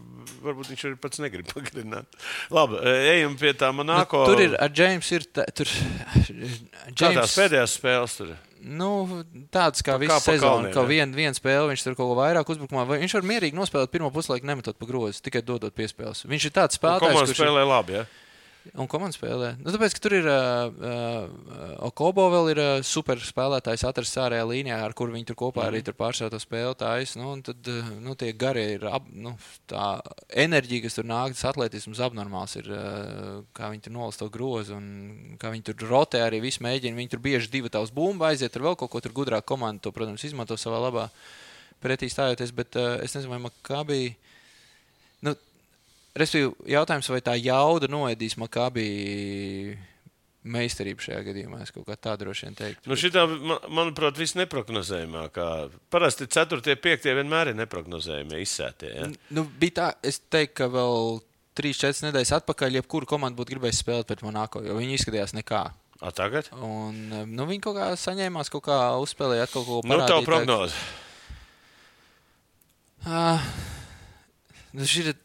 [0.41, 2.17] varbūt viņš arī pats negrib pagarināt.
[2.55, 2.79] Labi,
[3.13, 4.23] ejam pie tā manāko.
[4.25, 5.19] Nu, tur ir ar Jamesu.
[5.19, 5.69] Ir tā, tur,
[6.97, 8.31] Kā tās pēdējās spēles tur?
[8.59, 8.89] Nu,
[9.55, 10.89] tāds kā visu sezonu, ka ja?
[10.89, 12.87] viena vien spēle viņš tur kaut ko vairāk uzbrukumā.
[12.89, 16.25] vai Viņš var mierīgi nospēlēt pirmo puslaiku, nemetot pa grozu, tikai dodot piespēles.
[16.27, 18.01] Viņš ir tāds spēlētājs, Komanda kurš ir- spēlē labi.
[18.01, 18.07] Ja?
[18.77, 19.55] Un komanda spēlē.
[19.63, 24.45] Nu, tāpēc, ka tur ir uh, uh, Okobo vēl ir uh, super spēlētājs atrasts ārējā
[24.51, 25.69] līnijā, ar kuru viņi tur kopā Mhm.
[25.71, 27.17] arī tur pārsvarā to spēli tājas.
[27.17, 29.33] Nu, un tad, uh, nu, tie garie ir, ap, nu,
[29.71, 34.29] tā enerģija, kas tur nāk, tas atletisms abnormāls ir, uh, kā viņi tur nolast to
[34.29, 36.99] grozu un kā viņi tur rotē arī visu mēģina.
[36.99, 39.93] Viņi tur bieži divi tavs bumbu aiziet, tur vēl kaut ko tur gudrāk komanda to,
[39.93, 41.09] protams, izmanto savā labā
[41.83, 44.03] pretī stājoties, bet uh, es nezinu, vai Makabī.
[46.19, 48.89] Respektīvi, jautājums, vai tā jauda noēdīs Makabī
[50.49, 51.61] meistarību šajā gadījumā.
[51.65, 52.89] Es kaut kā tā droši vien teiktu.
[52.89, 55.47] Nu, šitā, man- manuprāt, viss neprognozējumākā.
[55.93, 56.57] Parasti 4.
[56.73, 57.09] un 5.
[57.19, 58.93] vienmēr ir neprognozējumi, izsētie.
[58.97, 59.09] Ja?
[59.37, 61.21] Nu, bija tā, es teiktu, ka vēl
[61.59, 65.63] 3-4 nedēļas atpakaļ, jebkura komanda būtu gribējusi spēlēt pret Monako, jo viņi izskatījās nekā.
[66.01, 66.49] A, tagad?
[66.55, 70.25] Un, nu, viņi kaut kā saņēmās, kaut kā uzspēlēja, kaut ko Nu, tā parādīt.
[70.31, 70.75] prognoze.
[73.07, 73.43] Uh,
[74.75, 75.17] nu, šī ir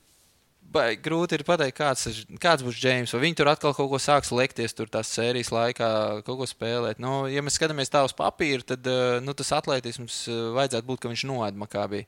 [0.74, 3.14] baigi grūti ir pateikt, kāds, kāds būs Džeims.
[3.16, 5.90] Vai viņi tur atkal kaut ko sāks lekties, tur tās sērijas laikā,
[6.28, 7.02] kaut ko spēlēt.
[7.04, 11.04] Nu, ja mēs skatāmies tā uz papīra, tad uh, nu, tas atletisms uh, vajadzētu būt,
[11.04, 12.04] ka viņš noēd Makābī.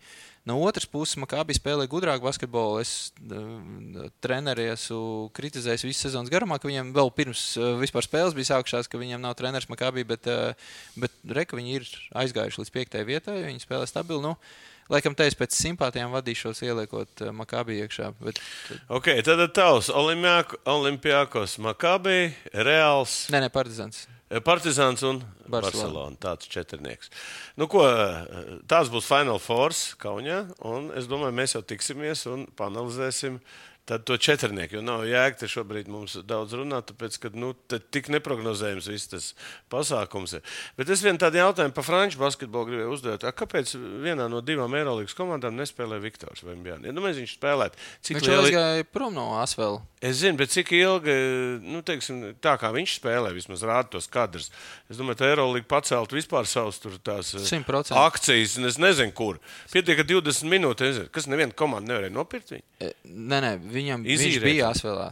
[0.45, 2.83] No otras puses, Makābī spēlē gudrāk basketbolu.
[2.83, 7.47] Es uh, treneri esmu kritizējis visu sezonas garumā, ka viņiem vēl pirms
[7.81, 10.29] vispār spēles bija sākušās, ka viņiem nav treneris Makābī, bet,
[10.99, 11.91] bet reka viņi ir
[12.25, 14.23] aizgājuši līdz piektajai vietai, viņi spēlē stabili.
[14.25, 14.35] Nu,
[14.93, 18.11] Laikam, te es pēc simpātijām vadīšos, ieliekot uh, Makābī iekšā.
[18.21, 18.41] Bet,
[18.93, 22.19] Ok, tad tavs Olimpiakos, Makabī,
[22.53, 24.05] Reāls, nē, nē, Partizans.
[24.45, 25.61] Partizāns un Barcelona.
[25.61, 26.17] Barcelona.
[26.21, 27.11] Tāds četrnieks.
[27.61, 27.83] Nu, ko,
[28.69, 33.37] tās būs Final Force Kaunijā, un es domāju, mēs jau tiksimies un panelizēsim.
[33.85, 37.51] Tad to četrnieku, jo nav jēga te šobrīd mums daudz runāt, tāpēc, ka nu,
[37.93, 39.27] tik neprognozējams viss tas
[39.69, 40.41] pasākums ir.
[40.79, 43.25] Bet es vienu tādu jautājumu par franču basketbolu gribēju uzdot.
[43.29, 46.89] A, Kāpēc vienā no divām Eirolandes komandām nespēlē Viktors vai Bjārns?
[46.89, 47.77] Ja, nu, mēs viņš spēlētu.
[48.01, 49.83] Cik Viņš jau liela aizgāja prom no Asvēla.
[50.05, 51.13] Es zinu, bet cik ilgi,
[51.65, 54.49] nu, teiksim, tā kā viņš spēlē, vismaz rāda tos kadrus.
[54.89, 57.93] Es domāju, ka Eirolandā pacelt vispār savus tur tās eh, 100%.
[58.01, 59.39] akcijas, un es nezinu, kur.
[59.73, 62.65] Pietiek, ka 20 minūtes, kas neviena komanda nevarēja nopirkt viņu.
[62.85, 64.23] E, Nē, nē, viņam Izīrēt.
[64.25, 65.07] viņš bija Asvēlā.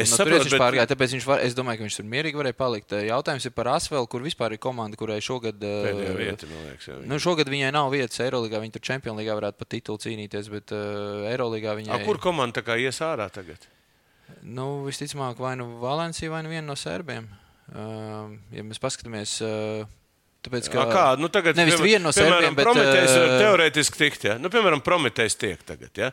[0.00, 2.06] Es no saprotu, turienes viņš bet- pārgāja, tāpēc viņš var, es domāju, ka viņš tur
[2.14, 2.94] mierīgi varēja palikt.
[3.10, 5.60] Jautājums ir par Asvēlu, kur vispār ir komanda, kurai šogad.
[5.60, 6.88] Pēdējā vieta, liekas.
[6.88, 8.60] Jā, Nu, šogad viņai nav vietas Eirolandā.
[8.64, 12.64] Viņa tur League varētu pat titulu cīnīties, bet uh, Eirolandā viņai A, kur komanda tā
[12.66, 13.58] kā ies ārā tagad?
[14.42, 17.26] Nu, visticamāk, vai nu Valencija, vai nu viena no serbiem.
[17.70, 19.84] Uh, ja mēs paskatāmies, uh,
[20.46, 20.84] tāpēc, Ka...
[20.90, 24.36] Kā, nu tagad, Nevis vienu no serbiem, bet, Prometējs var eh, teorētiski tikt, ja?
[24.40, 26.10] Nu, piemēram, Prometējs tiek tagad, ja?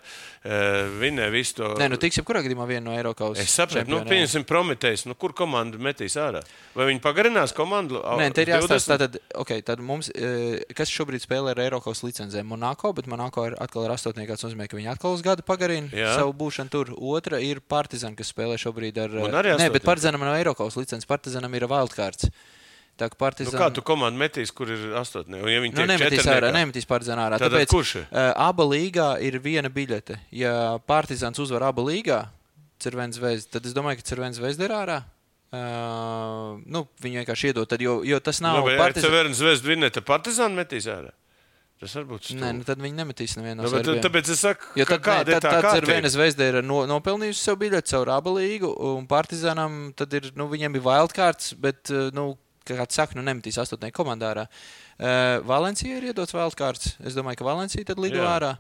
[1.02, 1.72] Vinē visu to.
[1.80, 3.40] Nē, nu tiks jebkurā gadījumā viena no Eiropas.
[3.42, 5.06] Es saprotu, nu, pieņemsim, Prometējs.
[5.10, 6.42] Nu, kur komanda metīs ārā?
[6.78, 8.02] Vai viņi pagarinās komandu?
[8.20, 9.04] Nē, te ir jāstāsta, 20?
[9.04, 13.58] tad, okay, tad mums, eh, kas šobrīd spēlē ar Eiropas licencēm, Monako, bet Monako ir
[13.64, 14.38] atkal ir astotnieks.
[14.38, 16.18] Tas nozīmē, ka viņi atkal uz gadu pagarina Jā.
[16.20, 16.94] savu būšanu tur.
[16.98, 19.18] Otra ir Partizan, kas spēlē šobrīd ar.
[19.18, 19.84] Nē, bet.
[19.88, 22.30] Partizanam nav Eiropas licences, Partizanam ir Wildcards.
[22.98, 23.60] Tā kā Nu, Partizan...
[23.62, 25.44] kā tu komandu metīs, kur ir astotnē?
[25.46, 27.38] Ja Nu, nemetīs ārā, nemetīs Partizan ārā.
[27.38, 27.92] Tātad Tāpēc, kurš?
[28.08, 30.18] Uh, aba līgā ir viena biļete.
[30.34, 32.24] Ja Partizans uzvar abu līgā,
[32.82, 34.98] Cervens Zvezda, tad es domāju, ka Cervens Zvezda ir ārā.
[35.48, 39.70] Uh, nu, viņu vienkārši iedod, tad, jo, jo tas nav Labi, ja Partizan- Severns Zvezda
[39.72, 41.14] vinnē, tad Partizānu metīs ārā.
[41.78, 44.02] Tas varbūt Nē, nu, tad viņi nemetīs nevienu no nu, bet, serbiem.
[44.02, 45.86] tāpēc es saku, Jo tad, kāda ir tad, tā tad kārtība?
[45.86, 50.50] Cervena Zvezda ir no, nopelnījusi sev biļeti caur abu līgu, un Partizanam tad ir, nu,
[50.50, 52.32] viņiem bija wildcards, bet, nu,
[52.76, 54.48] kāds saka, nu nemetīs astotnē komandā ārā.
[54.98, 56.98] Uh, Valencija ir iedots vēlkārts.
[57.06, 58.34] Es domāju, ka Valencija tad lido Jā.
[58.36, 58.58] ārā.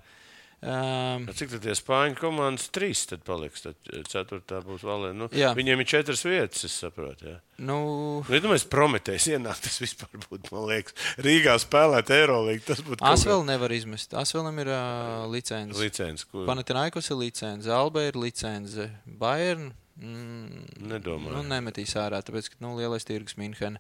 [0.58, 3.62] Um, Cik tie spāņu komandas trīs tad paliks?
[3.62, 3.76] Tad
[4.10, 5.12] ceturtā būs valē.
[5.14, 5.52] Nu, Jā.
[5.54, 7.28] viņiem ir četras vietas, es saprotu.
[7.30, 7.36] Jā.
[7.62, 7.78] nu,
[8.26, 12.66] Nu, ja domāju, Prometējs ienāk, tas vispār būtu, man liekas, Rīgā spēlēt Eirolīgu.
[12.72, 14.18] Tas būtu Asvēl nevar izmest.
[14.18, 15.78] Asvēlam ir uh, licence.
[15.78, 19.76] licence, ko Panatinaikos ir licence, Alba ir licence, Bayern.
[19.98, 21.34] Mm, nedomāju.
[21.40, 23.80] Nu, nemetīs ārā, tāpēc, ka nu, lielais tirgus München.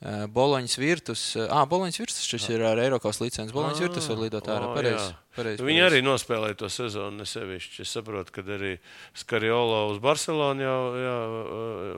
[0.00, 1.22] Uh, Boloņas virtus.
[1.36, 3.52] Ah, Boloņas virtus šis ir ar Eiropas licenci.
[3.52, 4.70] Boloņas Ah, virtus var lidot ārā.
[4.70, 5.10] o, Pareizi.
[5.36, 7.82] pareiz, Viņi arī nospēlēja to sezonu nesevišķi.
[7.84, 8.78] Es saprotu, ka arī
[9.12, 11.18] Skariolo uz Barcelonu jau, jā,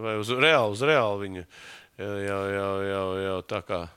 [0.02, 1.44] vai uz Reālu, uz Reālu viņu
[2.02, 3.88] jau, jau, jau, jau, jau tā kā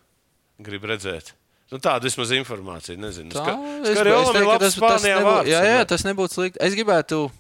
[0.61, 1.34] grib redzēt.
[1.74, 3.34] Nu, tāda vismaz informācija, nezinu.
[3.34, 6.61] Tā, Ska- es, es teiktu, ka tas, tas, vārds, jā, jā, tas nebūtu slikti.
[6.61, 7.32] Es gribētu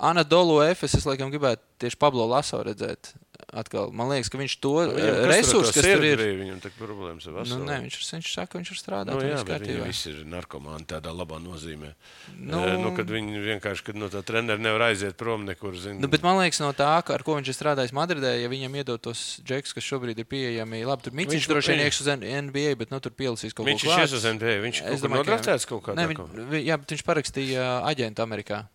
[0.00, 3.14] Anadolu Efes, es laikam gribētu tieši Pablo Laso redzēt.
[3.52, 3.90] Atkal.
[3.92, 6.16] Man liekas, ka viņš to Viņam, eh, kas resursu, kas tur ir.
[6.18, 7.66] Bija, viņam tā problēmas ar Nu, veselību.
[7.68, 9.12] nē, viņš, viņš saka, ka viņš ir strādājis.
[9.20, 11.92] Nu, jā, bet viņi visi ir narkomāni tādā labā nozīmē.
[12.36, 16.00] Nu, Nu, nu, kad viņi vienkārši, kad no tā treneris nevar aiziet prom nekur, zina.
[16.00, 19.00] Nu, bet man liekas, no tā, ar ko viņš ir strādājis Madridē, ja viņam iedod
[19.04, 22.08] tos džekus, kas šobrīd ir pieejami, labi, tur Mīcis Viņš- droši vien viņš- iekš uz
[22.08, 25.66] NBA, bet nu, tur pielasīs kaut ko viņš ir šies uz NBA, viņš ir nodraftēts
[25.68, 28.66] kaut kādā Nē, viņ, vi- jā, bet viņš parakstīja aģentu Amerikā.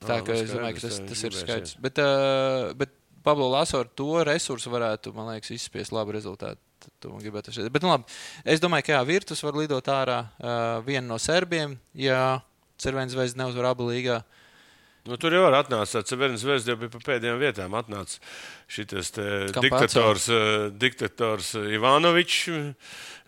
[0.00, 1.76] Tā kā nu, es domāju, ka tas, tas ir skaidrs.
[1.84, 2.94] Bet, uh, bet
[3.26, 6.60] Pablo Laso ar to resursu varētu, man liekas, izspiest labu rezultātu.
[6.80, 8.20] Bet, nu, labi.
[8.48, 12.40] Es domāju, ka jā, Virtus var lidot ārā uh, vienu no serbiem, ja
[12.80, 14.22] Cervēns zvaigznes neuzvar abu līgā.
[15.08, 17.72] Nu, tur jau var atnākt tāds Cervens Zvezda jau bija pa pēdējām vietām.
[17.78, 18.18] Atnāca
[18.68, 18.86] šis
[19.62, 22.48] diktators, uh, diktators Ivanovičs.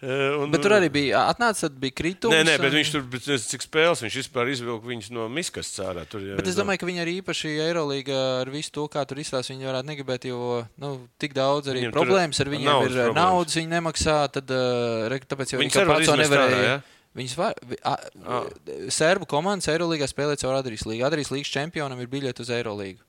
[0.02, 2.34] Uh, un- Bet tur arī bija atnācis, tad bija kritums.
[2.34, 6.02] Nē, nē, bet viņš tur bija cik spēles, viņš vispār izvilka viņus no miskas cārā.
[6.10, 9.54] Tur, Bet es domāju, ka viņi arī īpaši Eirolīgā ar visu to, kā tur izstāsta,
[9.54, 12.90] viņi varētu negribēt, jo nu, tik daudz arī Viņiem problēmas ar viņiem ir.
[12.90, 13.14] eh, problēmas.
[13.14, 16.50] Naudas viņi nemaksā, tad re- tāpēc jau Viņi var pats to nevarēja.
[16.50, 16.82] ārā, ja?
[17.18, 18.46] Viņas var, a, Ah.
[18.88, 21.04] Sērbu komandas Eirolīgā spēlē caur Adrijas līgu.
[21.04, 23.02] Adrijas līgas čempionam ir biļete uz Eirolīgu.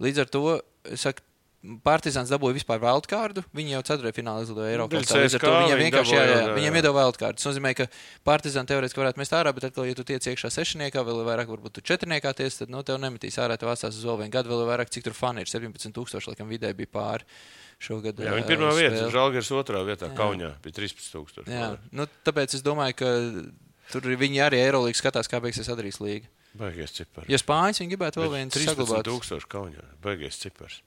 [0.00, 0.42] Līdz ar to,
[0.88, 1.20] es saku,
[1.86, 3.44] Partizāns dabūja vispār wildkārdu.
[3.54, 4.98] Viņi jau ceturtajā finālā izlidoja Eiropā.
[4.98, 7.38] Viņi vienkārši jā, jā, jā, viņiem iedod wildkārdu.
[7.38, 7.86] Tas nozīmē, ka
[8.26, 11.78] Partizāns teorētiski varētu mest ārā, bet atkal, ja tu tiec iekšā sešniekā, vēl vairāk, varbūt
[11.78, 14.66] tu četrniekā ties, tad no tev nemetīs ārā, tev atstās uz vēl vienu gadu, vēl
[14.72, 15.52] vairāk, cik tur fani ir.
[15.54, 17.30] 17,000 laikam vidē bija pāri
[17.78, 18.18] šogad.
[18.18, 19.06] Jā, viņa pirmā vieta.
[19.14, 20.18] Žalgiris otrā vietā, Jā.
[20.18, 21.46] Kaunijā bija 13,000.
[21.46, 23.14] Jā, nu, tāpēc es domāju, ka
[23.94, 26.30] tur viņi arī Eirolīgas skatās, kā beigsies Adrijas līga.
[26.58, 27.30] Baigies cipars.
[27.32, 28.90] Ja Spāņas viņi gribētu vēl vienu 13,000
[29.22, 29.46] saglabāt.
[29.50, 29.86] Kaunijā.
[30.04, 30.82] Baigies cipars.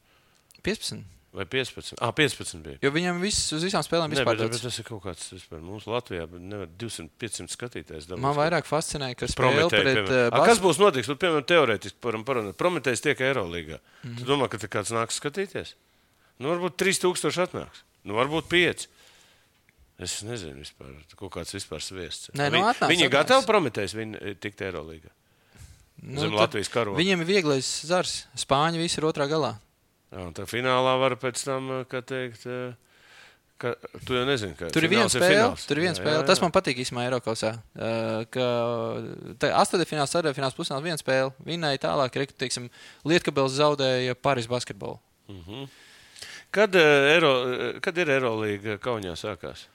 [0.65, 1.03] 15.
[1.35, 1.97] Vai 15?
[1.99, 2.77] Ah, 15 bija.
[2.85, 4.61] Jo viņam viss uz visām spēlēm Nē, vispār tāds.
[4.63, 5.59] tas ir kaut kāds vispār.
[5.59, 8.05] Mums Latvijā nevar 200, 500 skatītājs.
[8.07, 10.31] dabūs Man vairāk fascinēja, ka spēle Prometēji, pret piemēram.
[10.31, 11.09] uh, A, Kas būs notiks?
[11.11, 12.55] Nu, Piemēram, teorētiski varam parunāt.
[12.55, 13.79] Prometējs tiek Eirolandā.
[13.81, 14.13] Mm Mhm.
[14.15, 14.17] -hmm.
[14.23, 15.73] Tu domā, ka kāds nāks skatīties?
[16.39, 17.83] Nu, varbūt 3000 atnāks.
[18.05, 18.87] Nu, varbūt 5.
[19.99, 22.29] Es nezinu, vispār, kaut kāds vispār sviests.
[22.35, 25.11] Nē, nu, viņi, atnāks, viņi ir gatavi prometējis viņu tikt Eirolandā.
[26.01, 26.97] Nu, Zem Latvijas karoga.
[26.99, 28.25] Viņiem ir vieglais zars.
[28.35, 29.55] Spāņi visi ir otrā galā.
[30.13, 32.73] Jā, tā finālā var pēc tam, kā teikt, eh,
[33.57, 33.73] ka
[34.05, 35.31] tu jau nezini, ka Tur ir viena spēle.
[35.33, 35.65] fināls.
[35.67, 36.19] Tur ir viena spēle.
[36.21, 36.43] jā, Tas jā.
[36.43, 37.51] man patīk īstenībā Eiropasā.
[37.75, 38.45] Uh, ka
[39.63, 41.33] astotdaļfināls, ceturtdaļfināls pusfināls viena spēle.
[41.47, 42.69] Vinēja tālāk, teiksim,
[43.05, 44.99] Lietkabels zaudēja Pāris basketbolu.
[46.51, 49.65] Kad, eh, Eiro, eh, kad ir Eirolandā Kaunijā sākās?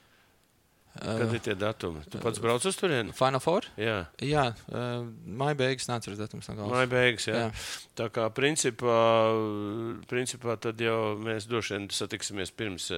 [1.01, 2.03] Kad ir tie datumi?
[2.13, 3.15] Tu pats brauc uz turieni?
[3.17, 3.67] Final Four?
[3.81, 6.17] Jā, Jā, uh, maija beigas nāca ar
[6.61, 6.75] galvas.
[6.77, 7.27] māja beigas.
[7.31, 7.43] Jā.
[7.47, 7.51] Jā.
[8.01, 8.99] Tā kā principā,
[10.11, 12.91] principā tad jau mēs droši vien satiksimies pirms,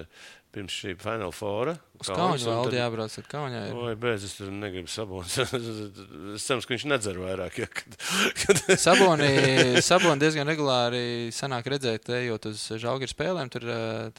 [0.53, 1.77] pirms šī Final Fora.
[2.03, 3.77] Uz Kaunas valdi jābrauc, tad Kaunijā ir.
[3.79, 5.37] Oi, bez, es tur negribu sabonus.
[6.37, 7.61] es ceru, ka viņš nedzer vairāk.
[7.63, 7.95] Ja, kad,
[8.41, 8.63] kad...
[8.83, 9.29] Saboni,
[9.85, 13.53] Saboni diezgan regulāri sanāk redzēt, ejot uz žāģa spēlēm.
[13.55, 13.69] Tur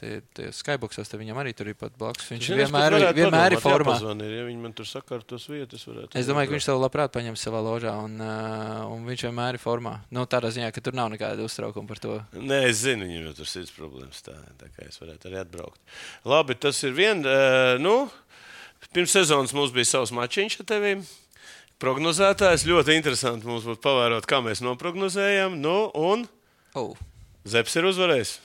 [0.00, 2.30] tie, tie skyboxos te viņam arī tur ir pat blakus.
[2.32, 3.98] Viņš Zini, es pat vienmēr, varētu vienmēr ir formā.
[4.14, 6.16] Ir, ja viņi man tur sakārtos vietas, varētu.
[6.16, 8.16] Es domāju, ka viņš to labprāt paņems savā ložā, un,
[8.94, 9.98] un viņš vienmēr ir formā.
[10.14, 12.16] Nu, tādā ziņā, ka tur nav nekāda uztraukuma par to.
[12.38, 14.24] Nē, es zinu, viņam tur ir problēmas.
[14.24, 15.82] Tā, tā kā es varētu arī atbraukt.
[16.24, 17.26] Labi, tas ir viens.
[17.26, 17.96] Uh, nu,
[18.94, 20.94] pirms sezonas mums bija savs mačiņš ar tevi.
[21.82, 25.58] Prognozētājs ļoti interesanti mums būtu pavērot, kā mēs noprognozējam.
[25.60, 26.28] Nu, un
[26.74, 26.96] Oh.
[27.46, 28.38] Zepsi ir uzvarējis.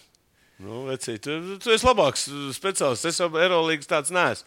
[0.61, 3.07] Nu, vecī, tu, tu esi labāks speciālists.
[3.09, 4.45] Es jau Eirolandes tāds neesmu.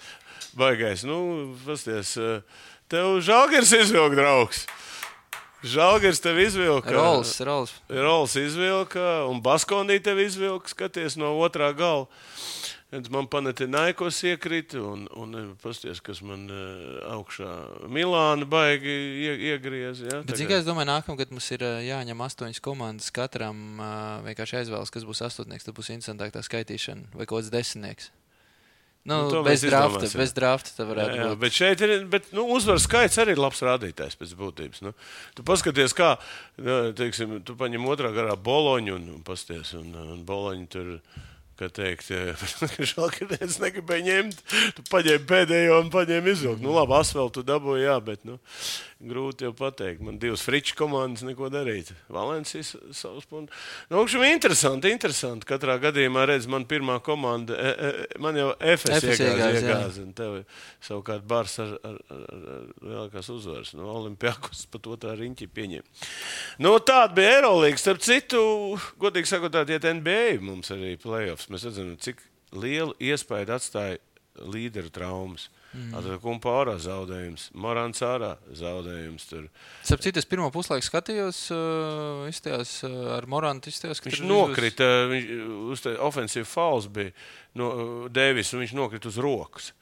[0.60, 1.02] Baigais.
[1.08, 1.16] Nu,
[1.64, 2.42] pasties, eh,
[2.92, 4.66] tev žāgers izvilka draugs.
[5.64, 6.92] Žāgers tev izvilka.
[6.92, 7.72] Rols, Rols.
[7.88, 12.06] Rols izvilka, un Baskonī tev izvilka, skaties no otrā gala.
[12.92, 17.48] Man paneti naikos iekrita, un, un pasties, kas man uh, augšā
[17.88, 20.02] Milāna baigi ie, iegriez.
[20.04, 23.08] Ja, Bet, kā es domāju, nākamgad mums ir ā, jāņem astoņas komandas.
[23.16, 23.80] Katram
[24.28, 25.64] vienkārši aizvēlas, kas būs astotnieks.
[25.64, 28.12] Tad būs interesantāk tā skaitīšana vai kaut kāds desmitnieks.
[29.08, 31.38] Nu, Nu, bez drafta, bez drafta tā varētu Jā, jā, būt.
[31.42, 34.82] bet šeit ir bet, nu, uzvaras skaits arī labs rādītājs pēc būtības.
[34.84, 34.92] Nu,
[35.34, 36.12] tu paskaties, kā
[36.62, 40.92] nu, teiksim, tu paņem otrā garā boloņu un, un pasties, un, un boloņu tur.
[41.62, 42.08] Kā teikt,
[42.90, 44.40] žēl, ka es negribēju ņemt.
[44.74, 46.62] Tu paņēmi pēdējo un paņēmi izvilkt.
[46.64, 48.40] Nu, labi, asfaltu dabūji, jā, bet nu,
[49.08, 50.02] grūti jau pateikt.
[50.04, 51.90] Man divas friču komandas neko darīt.
[52.12, 53.56] Valencijas savus punktus.
[53.90, 55.48] Nu, augšām interesanti, interesanti.
[55.48, 60.38] Katrā gadījumā redz, man pirmā komanda, e, e, man jau FS iegāza un tev
[60.84, 62.22] savukārt bars ar, ar, ar,
[62.56, 63.72] ar, lielākās uzvaras.
[63.78, 65.88] No Olimpijākos pat otrā riņķi pieņem.
[66.62, 67.82] Nu, tāda bija Eirolandes.
[67.82, 68.42] Starp citu,
[69.02, 71.50] godīgi sakot, tāda iet NBA mums arī playoffs.
[71.52, 72.22] Mēs redzam, cik
[72.52, 73.98] lielu iespēju atstāja
[74.52, 75.48] līderu traumas.
[75.72, 76.18] Mm.
[76.20, 79.28] Kumpa ārā zaudējums, Morāns ārā zaudējums.
[79.80, 83.72] Starp citu, es pirmo puslaiku skatījos, uh, izstājās uh, ar Morantu.
[83.72, 85.30] Izstājās, ka Viņš nokrita, viņš
[85.72, 87.14] uz ofensīvu fauls bija
[87.56, 87.70] no
[88.12, 89.72] Dēvis, un viņš nokrita uz rokas.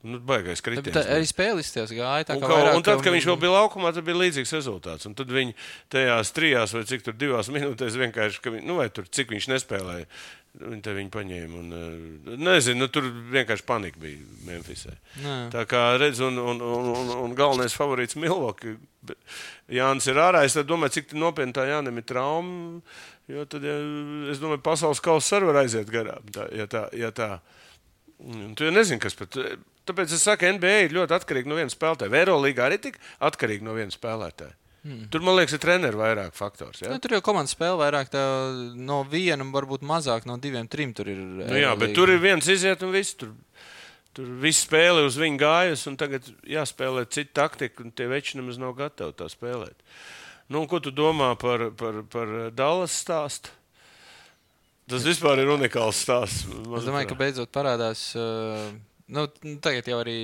[0.00, 0.94] Nu, baigais kritiens.
[0.96, 2.24] Tā, arī spēle izstājās gāja.
[2.30, 5.04] Tā Un, kā un tad, kad viņš vēl bija laukumā, tad bija līdzīgs rezultāts.
[5.10, 5.52] Un tad viņi
[5.92, 10.08] tajās trijās vai cik tur divās minūtēs vienkārši, viņi, nu, vai tur cik viņš nespēlēja,
[10.62, 11.60] viņi te viņu paņēma.
[11.60, 14.96] Un, eh, nezinu, nu, tur vienkārši panika bija Memphisē.
[15.52, 18.78] Tā kā redz, un, un, un, un, un galvenais favorīts Milvoki.
[19.68, 20.46] Jānis ir ārā.
[20.48, 22.80] Es domāju, cik nopietni tā Jānim ir trauma.
[23.28, 23.76] Jo tad, ja,
[24.32, 26.24] es domāju, pasaules kausa arī var aiziet garām.
[26.32, 27.34] Tā, ja tā, ja tā.
[28.20, 29.36] Un Tu jau nezini, kas pat.
[29.90, 32.14] Tāpēc es saku, NBA ir ļoti atkarīga no viena spēlētāja.
[32.20, 34.54] Eirolandā arī tik atkarīga no viena spēlētāja.
[34.80, 35.02] Hmm.
[35.12, 36.80] Tur, man liekas, ir treneru vairāk faktors.
[36.80, 36.88] Ja?
[36.94, 38.22] Nu, tur jau komandas spēle vairāk tā,
[38.80, 40.94] no viena, varbūt mazāk no diviem, trim.
[40.96, 41.18] Tur ir.
[41.42, 43.18] Nu, jā, bet tur ir viens iziet un viss.
[43.20, 43.34] Tur,
[44.16, 48.60] tur viss spēle uz viņu gājas, un tagad jāspēlē cita taktika, un tie veči nemaz
[48.62, 49.76] nav gatavi tā spēlēt.
[50.50, 53.52] Nu, ko tu domā par, par, par Dallas stāstu?
[54.90, 56.48] Tas vispār ir unikāls stāsts.
[56.48, 58.08] Es domāju, ka beidzot parādās.
[58.18, 58.72] Uh,
[59.10, 59.24] Nu,
[59.64, 60.16] tagad jau arī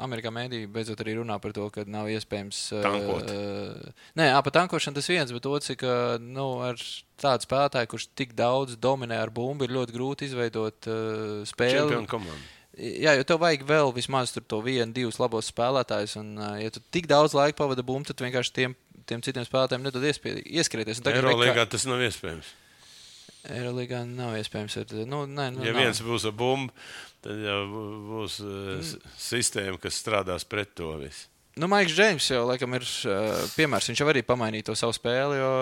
[0.00, 2.60] Amerikā mēdīja beidzot arī runā par to, ka nav iespējams.
[2.84, 3.28] Tankot.
[3.28, 6.80] Uh, nē, par tankošanu tas viens, bet otrs, ka nu, ar
[7.20, 12.02] tādu spēlētāju, kurš tik daudz dominē ar bumbu, ir ļoti grūti izveidot uh, spēli.
[12.76, 16.18] Jā, jo tev vajag vēl vismaz to vienu, divus labos spēlētājus.
[16.20, 18.76] Un, uh, ja tu tik daudz laika pavadi bumbu, tad vienkārši tiem,
[19.08, 21.00] tiem citiem spēlētājiem nedod iespēju ieskrieties.
[21.04, 22.52] Eirolandā tas nav iespējams.
[23.46, 24.76] Eirolandā nav iespējams.
[24.82, 25.84] Ir, nu, nē, nu, Ja nav.
[25.84, 26.74] viens būs ar bumbu,
[27.26, 27.60] tad jau
[28.06, 31.26] būs uh, sistēma, kas strādās pret to visu.
[31.56, 33.88] Nu, Maiks Džeims jau laikam ir uh, piemērs.
[33.88, 35.38] Viņš jau arī pamainīja to savu spēli.
[35.40, 35.52] Jo,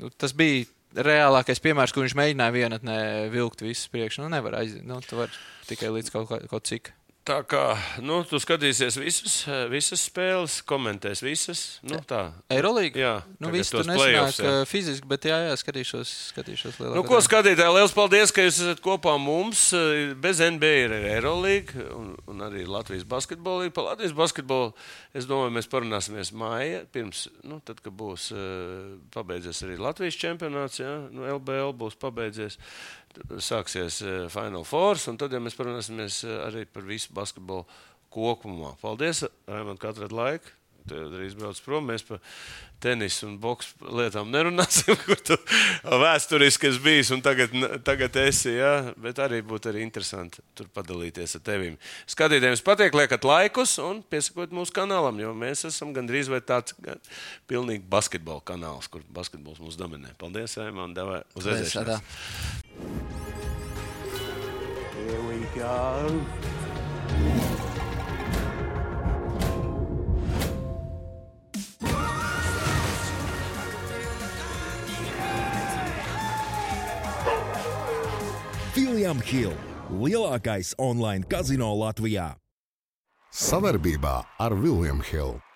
[0.00, 0.66] nu, tas bija
[1.06, 2.96] reālākais piemērs, kur viņš mēģināja vienatnē
[3.32, 4.24] vilkt visu priekšu.
[4.24, 4.84] Nu, nevar aiziet.
[4.86, 5.32] Nu, tu vari
[5.70, 6.92] tikai līdz kaut, kaut cik.
[7.20, 9.34] Tā kā nu, tu skatīsies visas,
[9.68, 11.60] visas spēles, komentēs visas.
[11.84, 12.30] Nu, tā.
[12.48, 12.96] Eirolandā?
[12.96, 14.44] Jā, Nu, viss tur nesanāk jā.
[14.48, 18.62] uh, fiziski, bet jā, jā skatīšos, skatīšos lielāko Nu, ko skatītāji, liels paldies, ka jūs
[18.64, 19.66] esat kopā mums.
[20.22, 23.68] Bez NBA ir arī Eirolandā un, un arī Latvijas basketbola.
[23.74, 24.72] Par Latvijas basketbolu
[25.12, 26.86] es domāju, mēs parunāsimies māja.
[26.94, 30.96] Pirms, nu, tad, kad būs uh, pabeidzies arī Latvijas čempionāts, ja?
[31.12, 32.56] nu, LBL būs pabeidzies.
[32.56, 32.99] Tad
[33.42, 37.66] Sāksies uh, Final Four, un tad jau mēs parunāsimies uh, arī par visu basketbolu
[38.10, 38.76] kopumā.
[38.82, 40.59] Paldies, Raimond, ka atradāt laiku.
[40.88, 41.88] Drīz brauc prom.
[41.90, 42.20] Mēs par
[42.80, 45.36] tenisu un boxu lietām nerunāsim, kur tu
[45.84, 47.54] vēsturiski esi bijis un tagad,
[47.86, 48.54] tagad esi.
[48.56, 48.72] Ja?
[49.00, 51.72] Bet arī būtu arī interesanti tur padalīties ar tevi.
[52.10, 56.76] Skatītājiem, patīk, liekat laikus un piesakot mūsu kanālam, jo mēs esam gandrīz vai tāds
[57.50, 60.14] pilnīgi basketbola kanāls, kur basketbols mūs dominē.
[60.20, 61.48] Paldies, Raimond, devai uz.
[61.80, 62.00] Adā.
[65.00, 66.20] Here we go.
[79.00, 79.56] William Hill-
[80.04, 82.34] lielākais online kazino Latvijā.
[83.32, 85.49] Savarbībā ar Vilniņu Hildu.